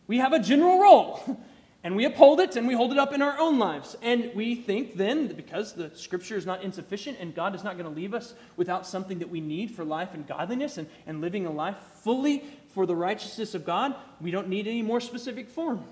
[0.08, 1.40] We have a general role,
[1.84, 3.96] and we uphold it and we hold it up in our own lives.
[4.02, 7.78] And we think then, that because the Scripture is not insufficient and God is not
[7.78, 11.22] going to leave us without something that we need for life and godliness and, and
[11.22, 15.50] living a life fully for the righteousness of God, we don't need any more specific
[15.50, 15.84] form.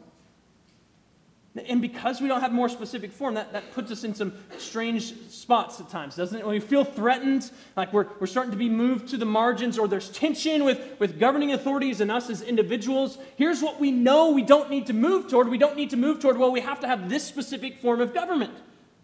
[1.59, 5.13] And because we don't have more specific form, that, that puts us in some strange
[5.29, 6.45] spots at times, doesn't it?
[6.45, 9.87] When we feel threatened, like we're, we're starting to be moved to the margins, or
[9.87, 14.43] there's tension with, with governing authorities and us as individuals, here's what we know we
[14.43, 15.49] don't need to move toward.
[15.49, 18.13] We don't need to move toward, well, we have to have this specific form of
[18.13, 18.53] government.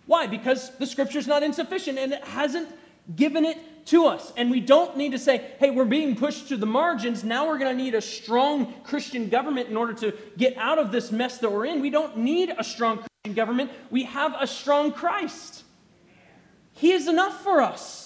[0.05, 0.27] Why?
[0.27, 2.69] Because the scripture's not insufficient and it hasn't
[3.15, 4.31] given it to us.
[4.37, 7.23] And we don't need to say, hey, we're being pushed to the margins.
[7.23, 10.91] Now we're going to need a strong Christian government in order to get out of
[10.91, 11.81] this mess that we're in.
[11.81, 13.71] We don't need a strong Christian government.
[13.89, 15.63] We have a strong Christ.
[16.73, 18.02] He is enough for us.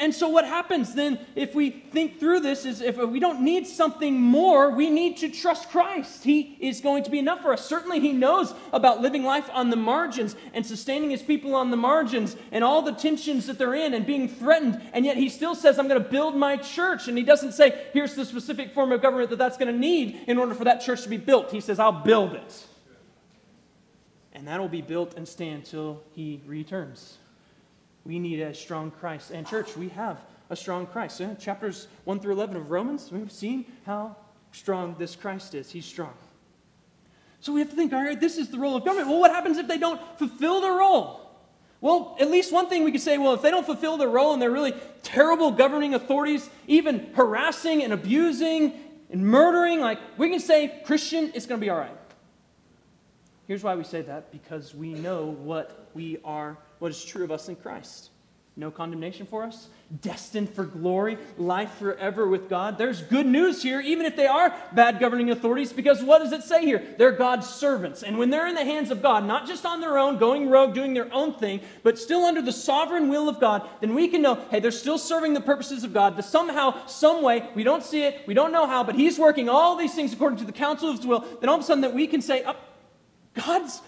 [0.00, 3.66] And so, what happens then if we think through this is if we don't need
[3.66, 6.24] something more, we need to trust Christ.
[6.24, 7.66] He is going to be enough for us.
[7.66, 11.76] Certainly, He knows about living life on the margins and sustaining His people on the
[11.76, 14.80] margins and all the tensions that they're in and being threatened.
[14.94, 17.06] And yet, He still says, I'm going to build my church.
[17.06, 20.18] And He doesn't say, here's the specific form of government that that's going to need
[20.26, 21.50] in order for that church to be built.
[21.50, 22.66] He says, I'll build it.
[24.32, 27.18] And that will be built and stand till He returns.
[28.04, 29.30] We need a strong Christ.
[29.30, 31.20] And, church, we have a strong Christ.
[31.20, 34.16] Yeah, chapters 1 through 11 of Romans, we've seen how
[34.52, 35.70] strong this Christ is.
[35.70, 36.12] He's strong.
[37.40, 39.08] So we have to think, all right, this is the role of government.
[39.08, 41.20] Well, what happens if they don't fulfill their role?
[41.80, 44.34] Well, at least one thing we could say, well, if they don't fulfill their role
[44.34, 48.74] and they're really terrible governing authorities, even harassing and abusing
[49.10, 51.96] and murdering, like we can say, Christian, it's going to be all right.
[53.46, 57.30] Here's why we say that because we know what we are what is true of
[57.30, 58.10] us in Christ.
[58.56, 59.68] No condemnation for us,
[60.02, 62.76] destined for glory, life forever with God.
[62.76, 66.42] There's good news here, even if they are bad governing authorities, because what does it
[66.42, 66.82] say here?
[66.98, 68.02] They're God's servants.
[68.02, 70.74] And when they're in the hands of God, not just on their own, going rogue,
[70.74, 74.20] doing their own thing, but still under the sovereign will of God, then we can
[74.20, 76.16] know, hey, they're still serving the purposes of God.
[76.16, 79.48] That somehow, some way, we don't see it, we don't know how, but He's working
[79.48, 81.20] all these things according to the counsel of His will.
[81.40, 82.56] Then all of a sudden, that we can say, oh,
[83.34, 83.80] God's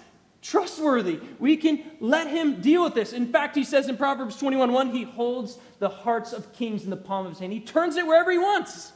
[0.43, 1.21] trustworthy.
[1.39, 3.13] We can let him deal with this.
[3.13, 6.91] In fact, he says in Proverbs 21 1, he holds the hearts of kings in
[6.91, 7.53] the palm of his hand.
[7.53, 8.93] He turns it wherever he wants.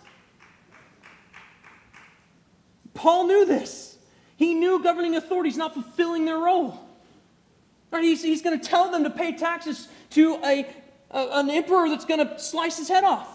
[2.92, 3.96] Paul knew this.
[4.36, 6.82] He knew governing authorities not fulfilling their role.
[7.92, 10.66] He's, he's going to tell them to pay taxes to a,
[11.10, 13.28] a an emperor that's going to slice his head off.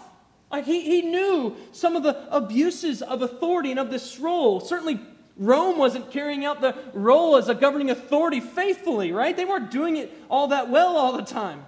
[0.52, 4.60] Like he, he knew some of the abuses of authority and of this role.
[4.60, 5.00] Certainly,
[5.36, 9.36] Rome wasn't carrying out the role as a governing authority faithfully, right?
[9.36, 11.64] They weren't doing it all that well all the time.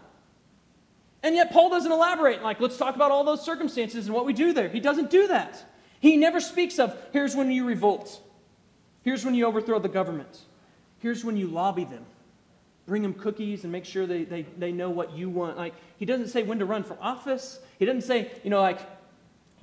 [1.22, 4.34] And yet, Paul doesn't elaborate, like, let's talk about all those circumstances and what we
[4.34, 4.68] do there.
[4.68, 5.64] He doesn't do that.
[5.98, 8.20] He never speaks of, here's when you revolt,
[9.02, 10.40] here's when you overthrow the government,
[10.98, 12.04] here's when you lobby them.
[12.86, 15.56] Bring them cookies and make sure they, they, they know what you want.
[15.56, 17.58] Like, he doesn't say when to run for office.
[17.78, 18.78] He doesn't say, you know, like,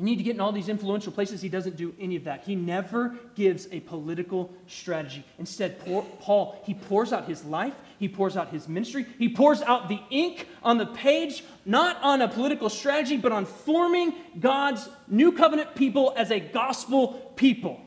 [0.02, 1.44] you need to get in all these influential places.
[1.44, 2.44] He doesn't do any of that.
[2.44, 5.24] He never gives a political strategy.
[5.38, 5.80] Instead,
[6.20, 10.00] Paul, he pours out his life, he pours out his ministry, he pours out the
[10.10, 15.76] ink on the page, not on a political strategy, but on forming God's new covenant
[15.76, 17.80] people as a gospel people.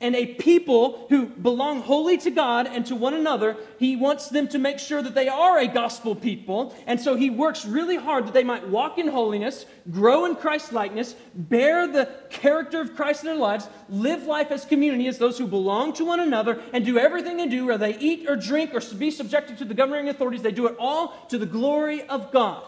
[0.00, 4.48] And a people who belong wholly to God and to one another, he wants them
[4.48, 6.74] to make sure that they are a gospel people.
[6.86, 10.72] And so he works really hard that they might walk in holiness, grow in Christ
[10.72, 15.36] likeness, bear the character of Christ in their lives, live life as community, as those
[15.36, 18.74] who belong to one another, and do everything they do, whether they eat or drink
[18.74, 22.32] or be subjected to the governing authorities, they do it all to the glory of
[22.32, 22.64] God.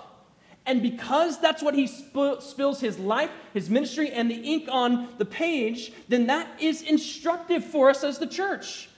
[0.64, 5.08] And because that's what he sp- spills his life, his ministry, and the ink on
[5.18, 8.88] the page, then that is instructive for us as the church.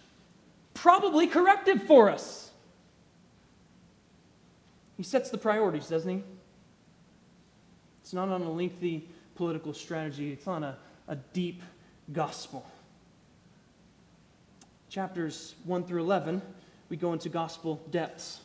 [0.75, 2.51] Probably corrective for us.
[4.97, 6.23] He sets the priorities, doesn't he?
[8.03, 10.77] It's not on a lengthy political strategy, it's on a,
[11.09, 11.63] a deep
[12.13, 12.65] gospel.
[14.91, 16.43] Chapters 1 through 11,
[16.89, 18.41] we go into gospel depths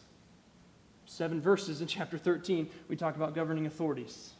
[1.09, 4.31] seven verses in chapter 13, we talk about governing authorities.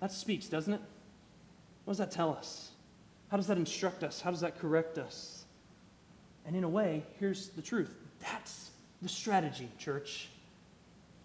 [0.00, 0.80] That speaks, doesn't it?
[1.84, 2.70] What does that tell us?
[3.30, 4.20] How does that instruct us?
[4.20, 5.44] How does that correct us?
[6.44, 10.28] And in a way, here's the truth that's the strategy, church.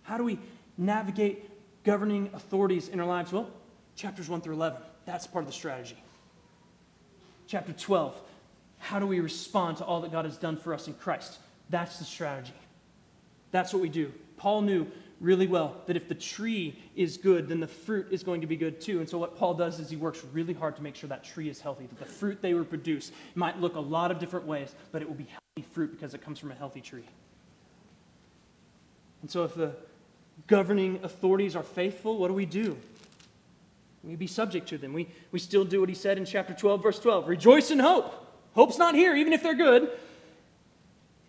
[0.03, 0.39] How do we
[0.77, 1.49] navigate
[1.84, 3.32] governing authorities in our lives?
[3.34, 3.49] Well,
[3.95, 6.01] chapters 1 through 11, that's part of the strategy.
[7.47, 8.19] Chapter 12,
[8.77, 11.39] how do we respond to all that God has done for us in Christ?
[11.69, 12.53] That's the strategy.
[13.52, 14.12] That's what we do.
[14.38, 14.88] Paul knew
[15.22, 18.58] really well that if the tree is good, then the fruit is going to be
[18.58, 18.99] good too.
[18.99, 21.47] And so, what Paul does is he works really hard to make sure that tree
[21.47, 24.74] is healthy, that the fruit they will produce might look a lot of different ways,
[24.91, 27.06] but it will be healthy fruit because it comes from a healthy tree.
[29.22, 29.74] And so, if the
[30.47, 32.76] governing authorities are faithful, what do we do?
[34.04, 34.93] We be subject to them.
[34.93, 38.18] We, we still do what he said in chapter 12, verse 12 Rejoice in hope.
[38.56, 39.89] Hope's not here, even if they're good.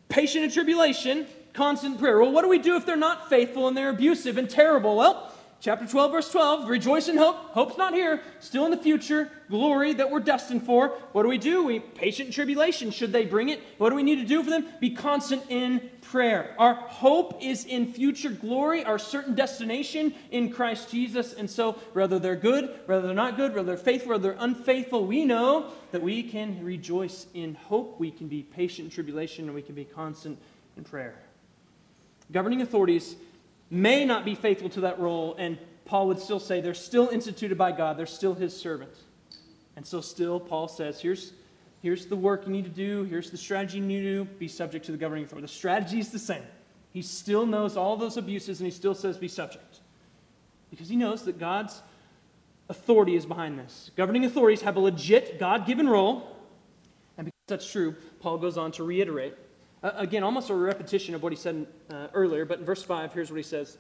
[0.09, 2.19] Patient in tribulation constant prayer.
[2.19, 4.97] Well, what do we do if they're not faithful and they're abusive and terrible?
[4.97, 7.37] Well, chapter 12, verse 12 rejoice in hope.
[7.53, 10.89] Hope's not here, still in the future, glory that we're destined for.
[11.13, 11.65] What do we do?
[11.65, 12.91] We patient in tribulation.
[12.91, 13.61] Should they bring it?
[13.77, 14.67] What do we need to do for them?
[14.81, 16.55] Be constant in prayer.
[16.59, 21.35] Our hope is in future glory, our certain destination in Christ Jesus.
[21.35, 25.07] And so, whether they're good, whether they're not good, whether they're faithful, whether they're unfaithful,
[25.07, 28.01] we know that we can rejoice in hope.
[28.01, 30.39] We can be patient in tribulation, and we can be constant
[30.79, 31.15] in prayer
[32.31, 33.17] governing authorities
[33.71, 37.57] may not be faithful to that role, and Paul would still say they're still instituted
[37.57, 39.01] by God, they're still his servants.
[39.77, 41.33] And so, still, Paul says, here's,
[41.81, 44.49] here's the work you need to do, here's the strategy you need to do, be
[44.49, 45.47] subject to the governing authority.
[45.47, 46.43] The strategy is the same.
[46.93, 49.81] He still knows all those abuses, and he still says, be subject.
[50.71, 51.83] Because he knows that God's
[52.69, 53.91] authority is behind this.
[53.97, 56.37] Governing authorities have a legit God given role,
[57.17, 59.35] and because that's true, Paul goes on to reiterate
[59.83, 63.13] uh, again, almost a repetition of what he said uh, earlier, but in verse 5,
[63.13, 63.79] here's what he says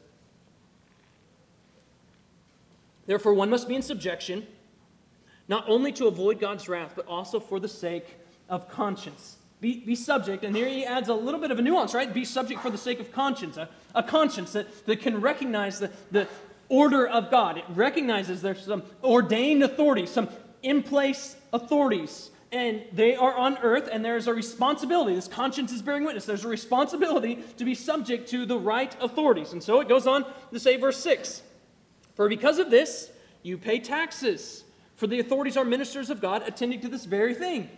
[3.07, 4.47] Therefore, one must be in subjection,
[5.49, 8.17] not only to avoid God's wrath, but also for the sake
[8.49, 9.37] of conscience.
[9.61, 12.13] Be, be subject, and here he adds a little bit of a nuance, right?
[12.13, 15.91] Be subject for the sake of conscience, a, a conscience that, that can recognize the,
[16.11, 16.27] the
[16.69, 17.59] order of God.
[17.59, 20.29] It recognizes there's some ordained authorities, some
[20.65, 25.15] in place authorities and they are on earth, and there's a responsibility.
[25.15, 26.27] This conscience is bearing witness.
[26.27, 29.53] There's a responsibility to be subject to the right authorities.
[29.53, 31.43] And so it goes on to say, verse 6
[32.15, 33.11] For because of this,
[33.43, 34.65] you pay taxes,
[34.97, 37.71] for the authorities are ministers of God attending to this very thing.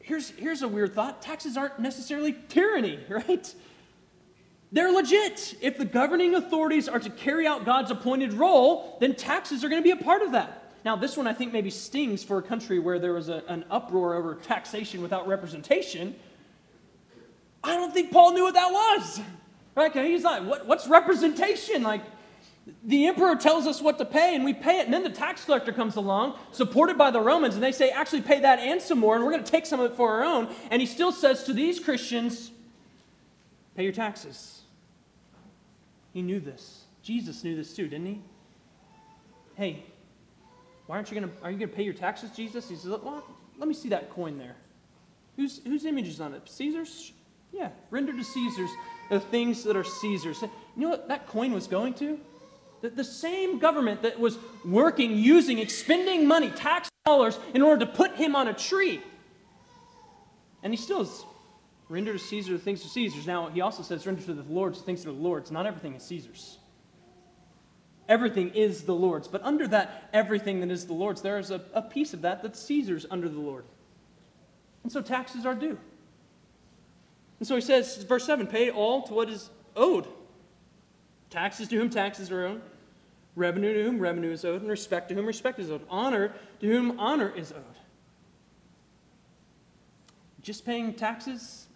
[0.00, 3.54] Here's, here's a weird thought taxes aren't necessarily tyranny, right?
[4.72, 5.54] They're legit.
[5.60, 9.82] If the governing authorities are to carry out God's appointed role, then taxes are going
[9.82, 10.59] to be a part of that.
[10.84, 13.64] Now, this one I think maybe stings for a country where there was a, an
[13.70, 16.14] uproar over taxation without representation.
[17.62, 19.20] I don't think Paul knew what that was.
[19.74, 19.92] Right?
[19.92, 21.82] He's like, what, what's representation?
[21.82, 22.02] Like,
[22.84, 25.44] the emperor tells us what to pay and we pay it, and then the tax
[25.44, 28.98] collector comes along, supported by the Romans, and they say, actually pay that and some
[28.98, 30.54] more, and we're going to take some of it for our own.
[30.70, 32.50] And he still says to these Christians,
[33.76, 34.60] pay your taxes.
[36.12, 36.84] He knew this.
[37.02, 38.20] Jesus knew this too, didn't he?
[39.54, 39.84] Hey,
[40.90, 42.68] why aren't you going to, are you going to pay your taxes, Jesus?
[42.68, 43.24] He says, well,
[43.58, 44.56] let me see that coin there.
[45.36, 46.42] Whose, whose image is on it?
[46.48, 47.12] Caesar's?
[47.52, 48.70] Yeah, render to Caesar's
[49.08, 50.42] the things that are Caesar's.
[50.42, 52.18] You know what that coin was going to?
[52.80, 57.92] The, the same government that was working, using, expending money, tax dollars, in order to
[57.92, 59.00] put him on a tree.
[60.64, 61.24] And he still is
[61.88, 63.28] render to Caesar the things of Caesar's.
[63.28, 65.52] Now, he also says, render to the Lord's the things of the Lord's.
[65.52, 66.58] Not everything is Caesar's.
[68.10, 69.28] Everything is the Lord's.
[69.28, 72.42] But under that everything that is the Lord's, there is a, a piece of that
[72.42, 73.64] that's Caesar's under the Lord.
[74.82, 75.78] And so taxes are due.
[77.38, 80.08] And so he says, verse 7 pay all to what is owed.
[81.30, 82.62] Taxes to whom taxes are owed,
[83.36, 86.66] revenue to whom revenue is owed, and respect to whom respect is owed, honor to
[86.66, 87.64] whom honor is owed.
[90.42, 91.68] just paying taxes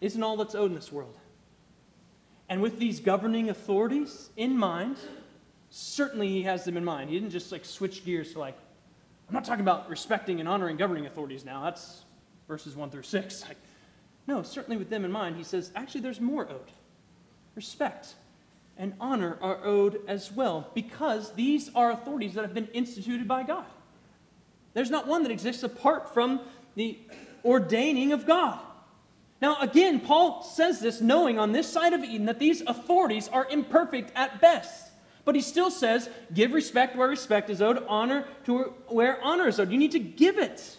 [0.00, 1.16] isn't all that's owed in this world.
[2.48, 4.96] And with these governing authorities in mind,
[5.76, 7.10] certainly he has them in mind.
[7.10, 8.56] He didn't just like switch gears to like,
[9.28, 11.62] I'm not talking about respecting and honoring governing authorities now.
[11.64, 12.04] That's
[12.48, 13.44] verses 1 through 6.
[13.46, 13.58] Like,
[14.26, 16.72] no, certainly with them in mind, he says, actually, there's more owed.
[17.54, 18.14] Respect
[18.78, 23.42] and honor are owed as well because these are authorities that have been instituted by
[23.42, 23.66] God.
[24.72, 26.40] There's not one that exists apart from
[26.74, 26.98] the
[27.44, 28.58] ordaining of God.
[29.42, 33.46] Now, again, Paul says this knowing on this side of Eden that these authorities are
[33.50, 34.85] imperfect at best.
[35.26, 39.58] But he still says, give respect where respect is owed, honor to where honor is
[39.58, 39.72] owed.
[39.72, 40.78] You need to give it.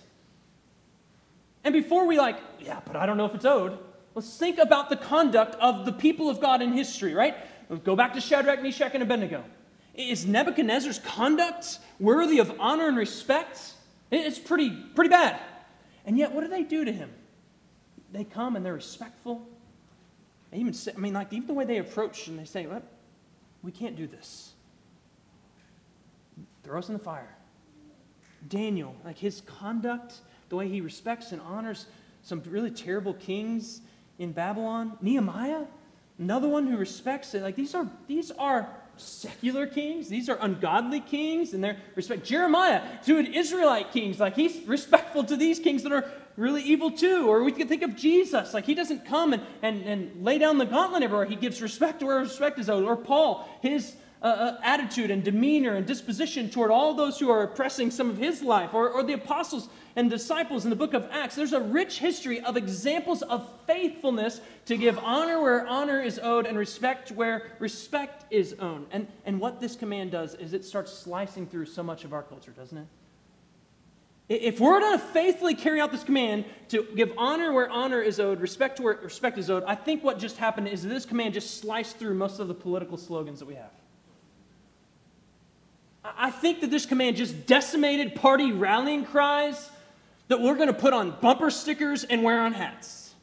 [1.66, 3.78] And before we like, yeah, but I don't know if it's owed,
[4.16, 7.36] let's think about the conduct of the people of God in history, right?
[7.70, 9.44] Let's go back to Shadrach, Meshach, and Abednego.
[9.94, 13.74] Is Nebuchadnezzar's conduct worthy of honor and respect?
[14.12, 15.42] It's pretty, pretty bad.
[16.06, 17.10] And yet, what do they do to him?
[18.14, 19.46] They come and they're respectful.
[20.52, 22.84] They even say, I mean, like, even the way they approach and they say, what?
[23.64, 24.54] We can't do this.
[26.64, 27.36] Throw us in the fire.
[28.48, 30.16] Daniel, like his conduct,
[30.50, 31.86] the way he respects and honors
[32.24, 33.82] some really terrible kings
[34.20, 34.98] in Babylon.
[35.02, 35.64] Nehemiah,
[36.20, 37.42] another one who respects it.
[37.42, 40.10] Like these are these are secular kings.
[40.10, 42.26] These are ungodly kings, and they're respect.
[42.26, 46.92] Jeremiah, to an Israelite kings, like he's respectful to these kings that are really evil
[46.92, 47.28] too.
[47.28, 50.58] Or we can think of Jesus, like he doesn't come and, and, and lay down
[50.58, 51.26] the gauntlet everywhere.
[51.26, 52.86] He gives respect to where respect is owed.
[52.86, 57.44] Or Paul, his uh, uh, attitude and demeanor and disposition toward all those who are
[57.44, 58.74] oppressing some of his life.
[58.74, 61.36] Or, or the apostles and disciples in the book of Acts.
[61.36, 66.46] There's a rich history of examples of faithfulness to give honor where honor is owed
[66.46, 68.86] and respect where respect is owed.
[68.92, 72.22] And, and what this command does is it starts slicing through so much of our
[72.22, 72.86] culture, doesn't it?
[74.30, 78.20] If we're going to faithfully carry out this command to give honor where honor is
[78.20, 81.34] owed, respect to where respect is owed, I think what just happened is this command
[81.34, 83.72] just sliced through most of the political slogans that we have.
[86.04, 89.70] I think that this command just decimated party rallying cries
[90.28, 93.14] that we're going to put on bumper stickers and wear on hats.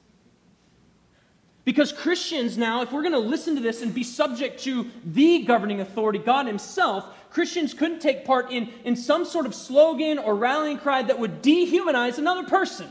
[1.65, 5.45] Because Christians now, if we're going to listen to this and be subject to the
[5.45, 10.37] governing authority, God Himself, Christians couldn't take part in, in some sort of slogan or
[10.37, 12.89] rallying cry that would dehumanize another person.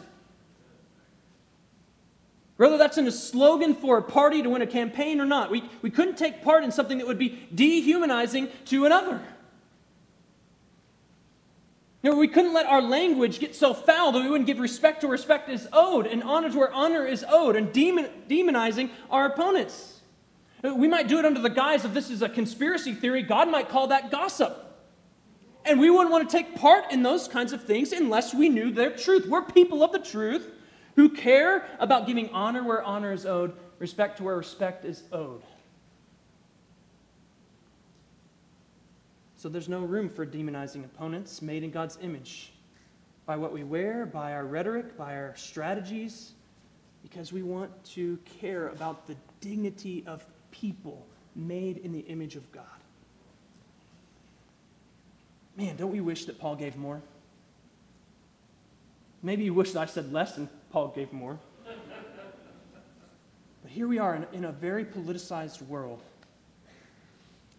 [2.58, 5.64] Whether that's in a slogan for a party to win a campaign or not, we,
[5.82, 9.22] we couldn't take part in something that would be dehumanizing to another.
[12.02, 15.02] You know, we couldn't let our language get so foul that we wouldn't give respect
[15.02, 18.90] to where respect is owed and honor to where honor is owed and demon, demonizing
[19.10, 20.02] our opponents.
[20.64, 23.22] We might do it under the guise of this is a conspiracy theory.
[23.22, 24.60] God might call that gossip.
[25.66, 28.72] And we wouldn't want to take part in those kinds of things unless we knew
[28.72, 29.28] their truth.
[29.28, 30.50] We're people of the truth
[30.96, 35.42] who care about giving honor where honor is owed, respect to where respect is owed.
[39.36, 42.54] So there's no room for demonizing opponents made in God's image
[43.26, 46.32] by what we wear, by our rhetoric, by our strategies,
[47.02, 52.50] because we want to care about the dignity of people made in the image of
[52.52, 52.64] God.
[55.58, 57.02] Man, don't we wish that Paul gave more?
[59.22, 61.38] Maybe you wish that I said less and Paul gave more.
[63.62, 66.02] but here we are in, in a very politicized world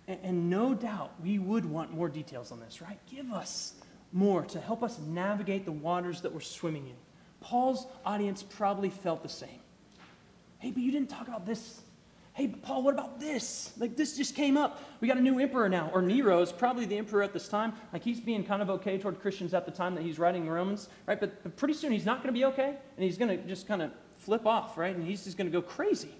[0.06, 2.98] and, and no doubt we would want more details on this, right?
[3.10, 3.74] Give us
[4.12, 6.94] more to help us navigate the waters that we're swimming in.
[7.40, 9.60] Paul's audience probably felt the same.
[10.58, 11.82] Hey, but you didn't talk about this.
[12.34, 13.72] Hey, Paul, what about this?
[13.78, 14.82] Like, this just came up.
[15.00, 15.88] We got a new emperor now.
[15.94, 17.74] Or Nero is probably the emperor at this time.
[17.92, 20.88] Like, he's being kind of okay toward Christians at the time that he's writing Romans,
[21.06, 21.18] right?
[21.18, 23.68] But, but pretty soon he's not going to be okay, and he's going to just
[23.68, 24.96] kind of flip off, right?
[24.96, 26.10] And he's just going to go crazy.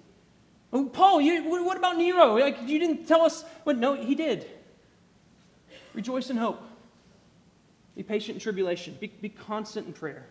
[0.71, 2.37] Oh, Paul, you, what about Nero?
[2.39, 3.77] Like, you didn't tell us what?
[3.77, 4.47] No, he did.
[5.93, 6.61] Rejoice in hope.
[7.93, 8.95] Be patient in tribulation.
[9.01, 10.25] Be, be constant in prayer.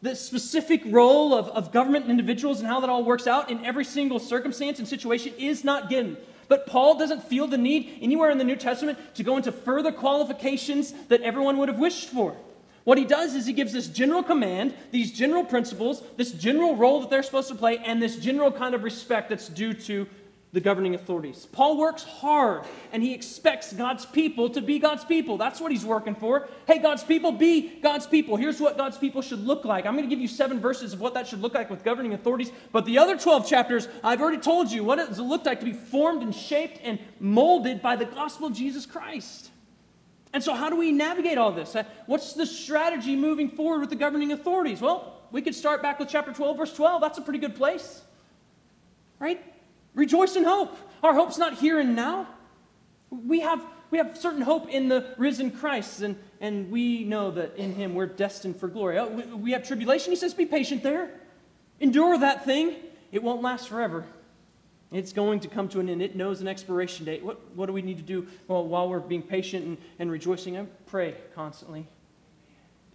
[0.00, 3.64] The specific role of, of government and individuals and how that all works out in
[3.64, 6.16] every single circumstance and situation is not given.
[6.46, 9.92] But Paul doesn't feel the need anywhere in the New Testament to go into further
[9.92, 12.36] qualifications that everyone would have wished for.
[12.84, 17.00] What he does is he gives this general command, these general principles, this general role
[17.00, 20.06] that they're supposed to play, and this general kind of respect that's due to
[20.52, 21.46] the governing authorities.
[21.52, 25.36] Paul works hard and he expects God's people to be God's people.
[25.36, 26.48] That's what he's working for.
[26.66, 28.36] Hey, God's people, be God's people.
[28.36, 29.84] Here's what God's people should look like.
[29.84, 32.14] I'm going to give you seven verses of what that should look like with governing
[32.14, 32.50] authorities.
[32.72, 35.72] But the other 12 chapters, I've already told you what it look like to be
[35.72, 39.50] formed and shaped and molded by the gospel of Jesus Christ.
[40.32, 41.74] And so, how do we navigate all this?
[41.74, 44.80] Uh, what's the strategy moving forward with the governing authorities?
[44.80, 47.00] Well, we could start back with chapter 12, verse 12.
[47.00, 48.02] That's a pretty good place.
[49.18, 49.42] Right?
[49.98, 50.76] Rejoice in hope.
[51.02, 52.28] Our hope's not here and now.
[53.10, 57.56] We have, we have certain hope in the risen Christ, and, and we know that
[57.56, 58.96] in him we're destined for glory.
[58.96, 60.12] Oh, we, we have tribulation.
[60.12, 61.10] He says, be patient there.
[61.80, 62.76] Endure that thing.
[63.10, 64.06] It won't last forever.
[64.92, 66.00] It's going to come to an end.
[66.00, 67.24] It knows an expiration date.
[67.24, 70.56] What, what do we need to do well, while we're being patient and, and rejoicing?
[70.56, 71.88] I pray constantly.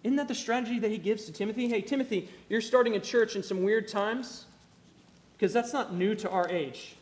[0.03, 1.67] Isn't that the strategy that he gives to Timothy?
[1.67, 4.45] Hey, Timothy, you're starting a church in some weird times
[5.43, 6.95] because that's not new to our age.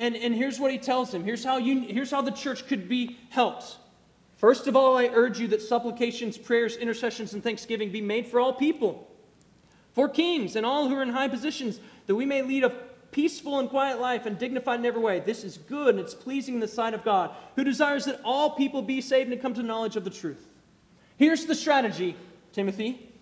[0.00, 2.88] And, and here's what he tells him here's how, you, here's how the church could
[2.88, 3.76] be helped.
[4.36, 8.40] First of all, I urge you that supplications, prayers, intercessions, and thanksgiving be made for
[8.40, 9.08] all people,
[9.92, 11.78] for kings and all who are in high positions,
[12.08, 12.70] that we may lead a
[13.12, 15.20] peaceful and quiet life and dignified in every way.
[15.20, 18.50] This is good and it's pleasing in the sight of God, who desires that all
[18.56, 20.44] people be saved and come to knowledge of the truth.
[21.18, 22.16] Here's the strategy,
[22.52, 23.13] Timothy.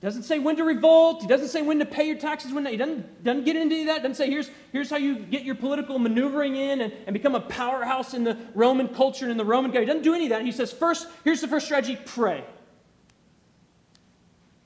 [0.00, 1.22] Doesn't say when to revolt.
[1.22, 2.52] He doesn't say when to pay your taxes.
[2.52, 4.02] When he doesn't, doesn't get into that.
[4.02, 7.40] Doesn't say here's, here's how you get your political maneuvering in and, and become a
[7.40, 9.80] powerhouse in the Roman culture and in the Roman guy.
[9.80, 10.42] He doesn't do any of that.
[10.42, 12.44] He says first, here's the first strategy: pray.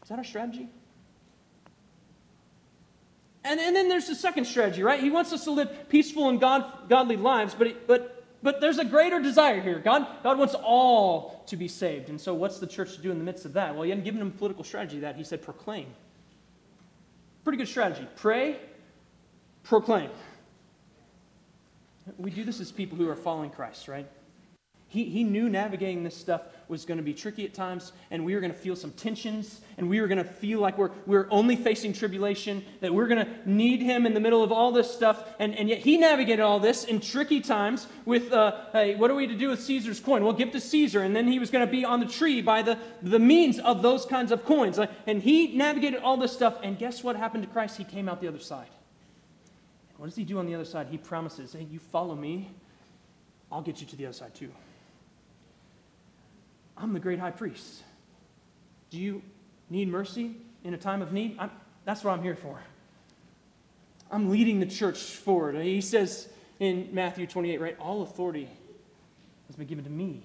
[0.03, 0.69] Is that our strategy?
[3.45, 5.01] And, and then there's the second strategy, right?
[5.01, 8.85] He wants us to live peaceful and God, godly lives, but, but, but there's a
[8.85, 9.79] greater desire here.
[9.79, 12.09] God, God wants all to be saved.
[12.09, 13.75] And so, what's the church to do in the midst of that?
[13.75, 15.17] Well, he hadn't given him political strategy that.
[15.17, 15.87] He said, proclaim.
[17.45, 18.07] Pretty good strategy.
[18.17, 18.59] Pray,
[19.63, 20.11] proclaim.
[22.17, 24.07] We do this as people who are following Christ, right?
[24.89, 28.35] He, he knew navigating this stuff was going to be tricky at times, and we
[28.35, 31.27] were going to feel some tensions, and we were going to feel like we're, we're
[31.31, 34.91] only facing tribulation, that we're going to need him in the middle of all this
[34.91, 35.35] stuff.
[35.39, 39.15] And, and yet he navigated all this in tricky times with, uh, hey, what are
[39.15, 40.25] we to do with Caesar's coin?
[40.25, 41.03] Well, give to Caesar.
[41.03, 43.83] And then he was going to be on the tree by the, the means of
[43.83, 44.79] those kinds of coins.
[45.07, 47.77] And he navigated all this stuff, and guess what happened to Christ?
[47.77, 48.69] He came out the other side.
[49.97, 50.87] What does he do on the other side?
[50.91, 52.49] He promises, hey, you follow me,
[53.53, 54.51] I'll get you to the other side too.
[56.81, 57.83] I'm the great high priest.
[58.91, 59.23] Do you
[59.69, 61.37] need mercy in a time of need?
[61.39, 61.51] I'm,
[61.85, 62.61] that's what I'm here for.
[64.11, 65.55] I'm leading the church forward.
[65.57, 66.29] He says
[66.59, 67.77] in Matthew 28, right?
[67.79, 68.49] All authority
[69.47, 70.23] has been given to me.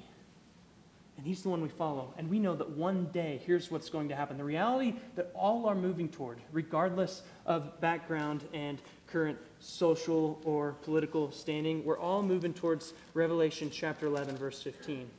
[1.18, 2.14] And he's the one we follow.
[2.18, 4.38] And we know that one day, here's what's going to happen.
[4.38, 11.32] The reality that all are moving toward, regardless of background and current social or political
[11.32, 15.10] standing, we're all moving towards Revelation chapter 11, verse 15.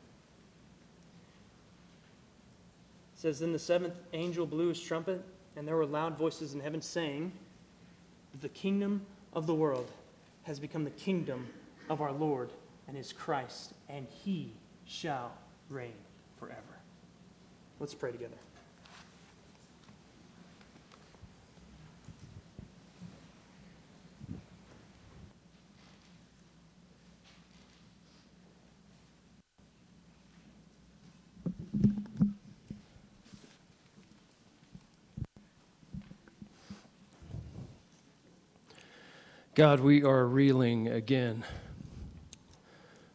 [3.16, 5.24] It says, Then the seventh angel blew his trumpet,
[5.56, 7.32] and there were loud voices in heaven saying,
[8.42, 9.90] The kingdom of the world
[10.42, 11.48] has become the kingdom
[11.88, 12.50] of our Lord
[12.88, 14.52] and his Christ, and he
[14.84, 15.32] shall
[15.70, 15.94] reign
[16.38, 16.60] forever.
[17.80, 18.36] Let's pray together.
[39.56, 41.42] God, we are reeling again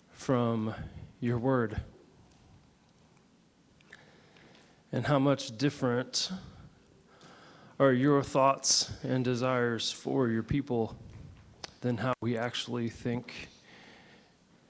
[0.10, 0.74] from
[1.20, 1.80] your word.
[4.92, 6.32] And how much different
[7.80, 10.98] are your thoughts and desires for your people
[11.82, 13.48] than how we actually think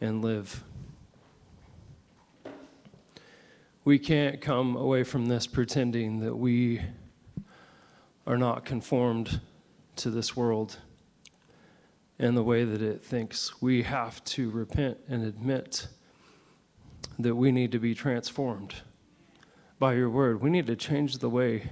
[0.02, 0.66] and live.
[3.86, 6.82] We can't come away from this pretending that we
[8.28, 9.40] are not conformed
[9.96, 10.78] to this world
[12.22, 13.60] and the way that it thinks.
[13.62, 15.88] We have to repent and admit
[17.18, 18.76] that we need to be transformed
[19.80, 20.40] by your word.
[20.40, 21.72] We need to change the way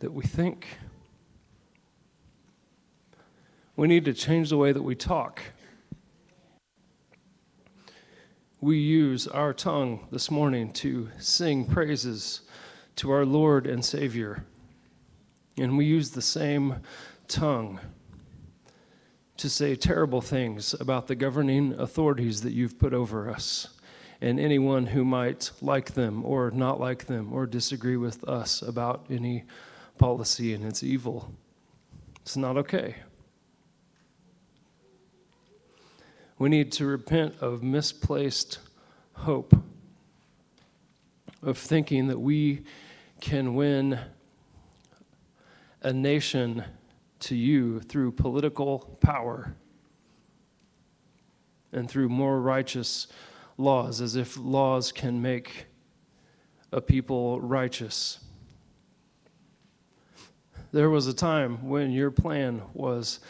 [0.00, 0.66] that we think.
[3.74, 5.40] We need to change the way that we talk.
[8.60, 12.42] We use our tongue this morning to sing praises
[12.96, 14.44] to our Lord and Savior.
[15.56, 16.76] And we use the same
[17.26, 17.80] tongue
[19.36, 23.68] to say terrible things about the governing authorities that you've put over us
[24.20, 29.04] and anyone who might like them or not like them or disagree with us about
[29.10, 29.44] any
[29.98, 31.34] policy and its evil.
[32.20, 32.94] It's not okay.
[36.38, 38.58] We need to repent of misplaced
[39.14, 39.54] hope,
[41.42, 42.62] of thinking that we
[43.20, 43.98] can win
[45.82, 46.64] a nation
[47.22, 49.54] to you through political power
[51.72, 53.06] and through more righteous
[53.56, 55.66] laws, as if laws can make
[56.70, 58.18] a people righteous.
[60.72, 63.20] There was a time when your plan was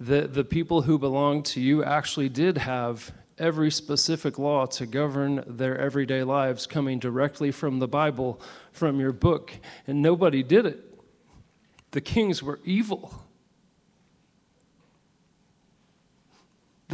[0.00, 5.42] that the people who belonged to you actually did have every specific law to govern
[5.46, 8.40] their everyday lives coming directly from the Bible,
[8.70, 9.52] from your book,
[9.86, 10.80] and nobody did it.
[11.90, 13.23] The kings were evil.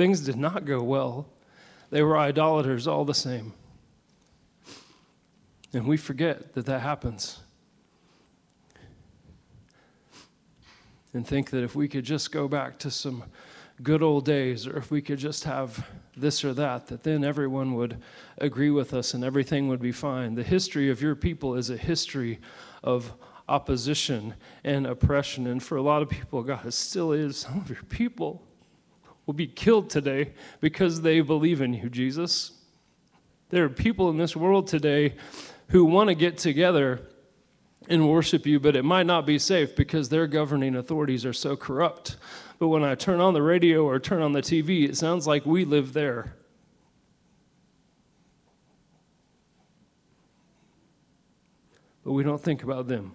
[0.01, 1.29] Things did not go well.
[1.91, 3.53] They were idolaters all the same.
[5.75, 7.41] And we forget that that happens.
[11.13, 13.25] And think that if we could just go back to some
[13.83, 15.87] good old days, or if we could just have
[16.17, 17.99] this or that, that then everyone would
[18.39, 20.35] agree with us and everything would be fine.
[20.35, 22.41] The history of your people is a history
[22.83, 23.13] of
[23.51, 24.33] opposition
[24.65, 25.47] and oppression.
[25.47, 27.37] And for a lot of people, God, it still is.
[27.41, 28.47] Some of your people
[29.31, 32.51] will be killed today because they believe in you, Jesus.
[33.51, 35.15] There are people in this world today
[35.69, 37.01] who want to get together
[37.89, 41.57] and worship you, but it might not be safe because their governing authorities are so
[41.57, 42.17] corrupt.
[42.59, 45.47] But when I turn on the radio or turn on the TV, it sounds like
[45.47, 46.35] we live there.
[52.03, 53.13] But we don't think about them.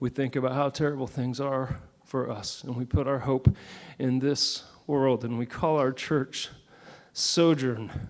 [0.00, 3.54] We think about how terrible things are for us, and we put our hope
[3.98, 6.48] in this world, and we call our church
[7.12, 8.08] sojourn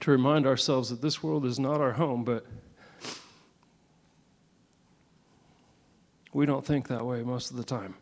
[0.00, 2.46] to remind ourselves that this world is not our home, but
[6.32, 7.94] we don't think that way most of the time.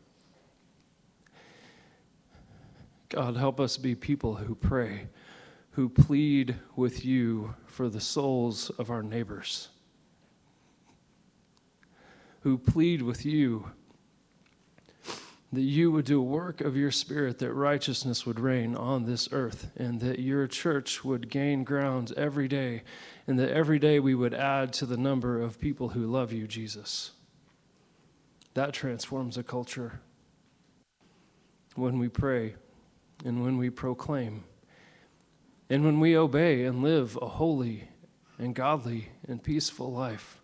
[3.08, 5.08] God, help us be people who pray,
[5.72, 9.70] who plead with you for the souls of our neighbors,
[12.42, 13.72] who plead with you
[15.52, 19.28] that you would do a work of your Spirit, that righteousness would reign on this
[19.32, 22.82] earth, and that your church would gain ground every day,
[23.26, 26.46] and that every day we would add to the number of people who love you,
[26.46, 27.10] Jesus.
[28.54, 30.00] That transforms a culture.
[31.74, 32.54] When we pray,
[33.24, 34.44] and when we proclaim,
[35.68, 37.88] and when we obey and live a holy
[38.38, 40.40] and godly and peaceful life.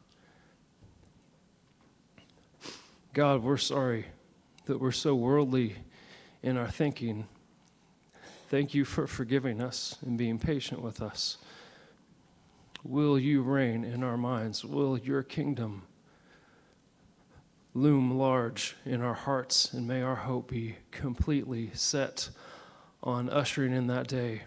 [3.13, 4.07] God, we're sorry
[4.67, 5.77] that we're so worldly
[6.43, 7.27] in our thinking.
[8.49, 11.39] Thank you for forgiving us and being patient with us.
[12.85, 14.65] Will you reign in our minds?
[14.65, 15.83] Will your kingdom
[17.75, 19.73] loom large in our hearts?
[19.73, 22.29] And may our hope be completely set
[23.03, 24.43] on ushering in that day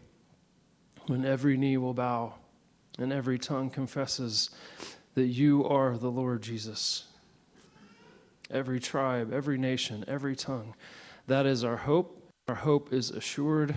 [1.08, 2.36] when every knee will bow
[2.98, 4.50] and every tongue confesses
[5.16, 7.09] that you are the Lord Jesus
[8.52, 10.76] every tribe, every nation, every tongue.
[11.28, 12.32] That is our hope.
[12.48, 13.76] Our hope is assured.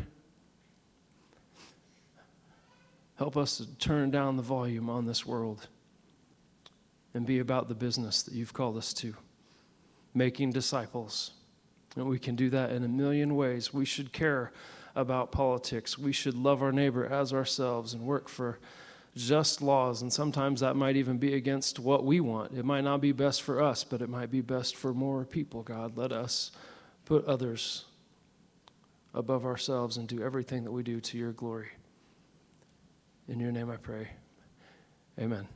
[3.17, 5.69] Help us to turn down the volume on this world
[7.15, 9.15] and be about the business that you've called us to
[10.15, 11.33] making disciples.
[11.97, 13.73] And we can do that in a million ways.
[13.73, 14.53] We should care
[14.95, 15.99] about politics.
[15.99, 18.59] We should love our neighbor as ourselves and work for
[19.15, 22.53] just laws, and sometimes that might even be against what we want.
[22.57, 25.63] It might not be best for us, but it might be best for more people,
[25.63, 25.97] God.
[25.97, 26.51] Let us
[27.05, 27.85] put others
[29.15, 31.69] above ourselves and do everything that we do to your glory.
[33.29, 34.09] In your name I pray.
[35.19, 35.47] Amen.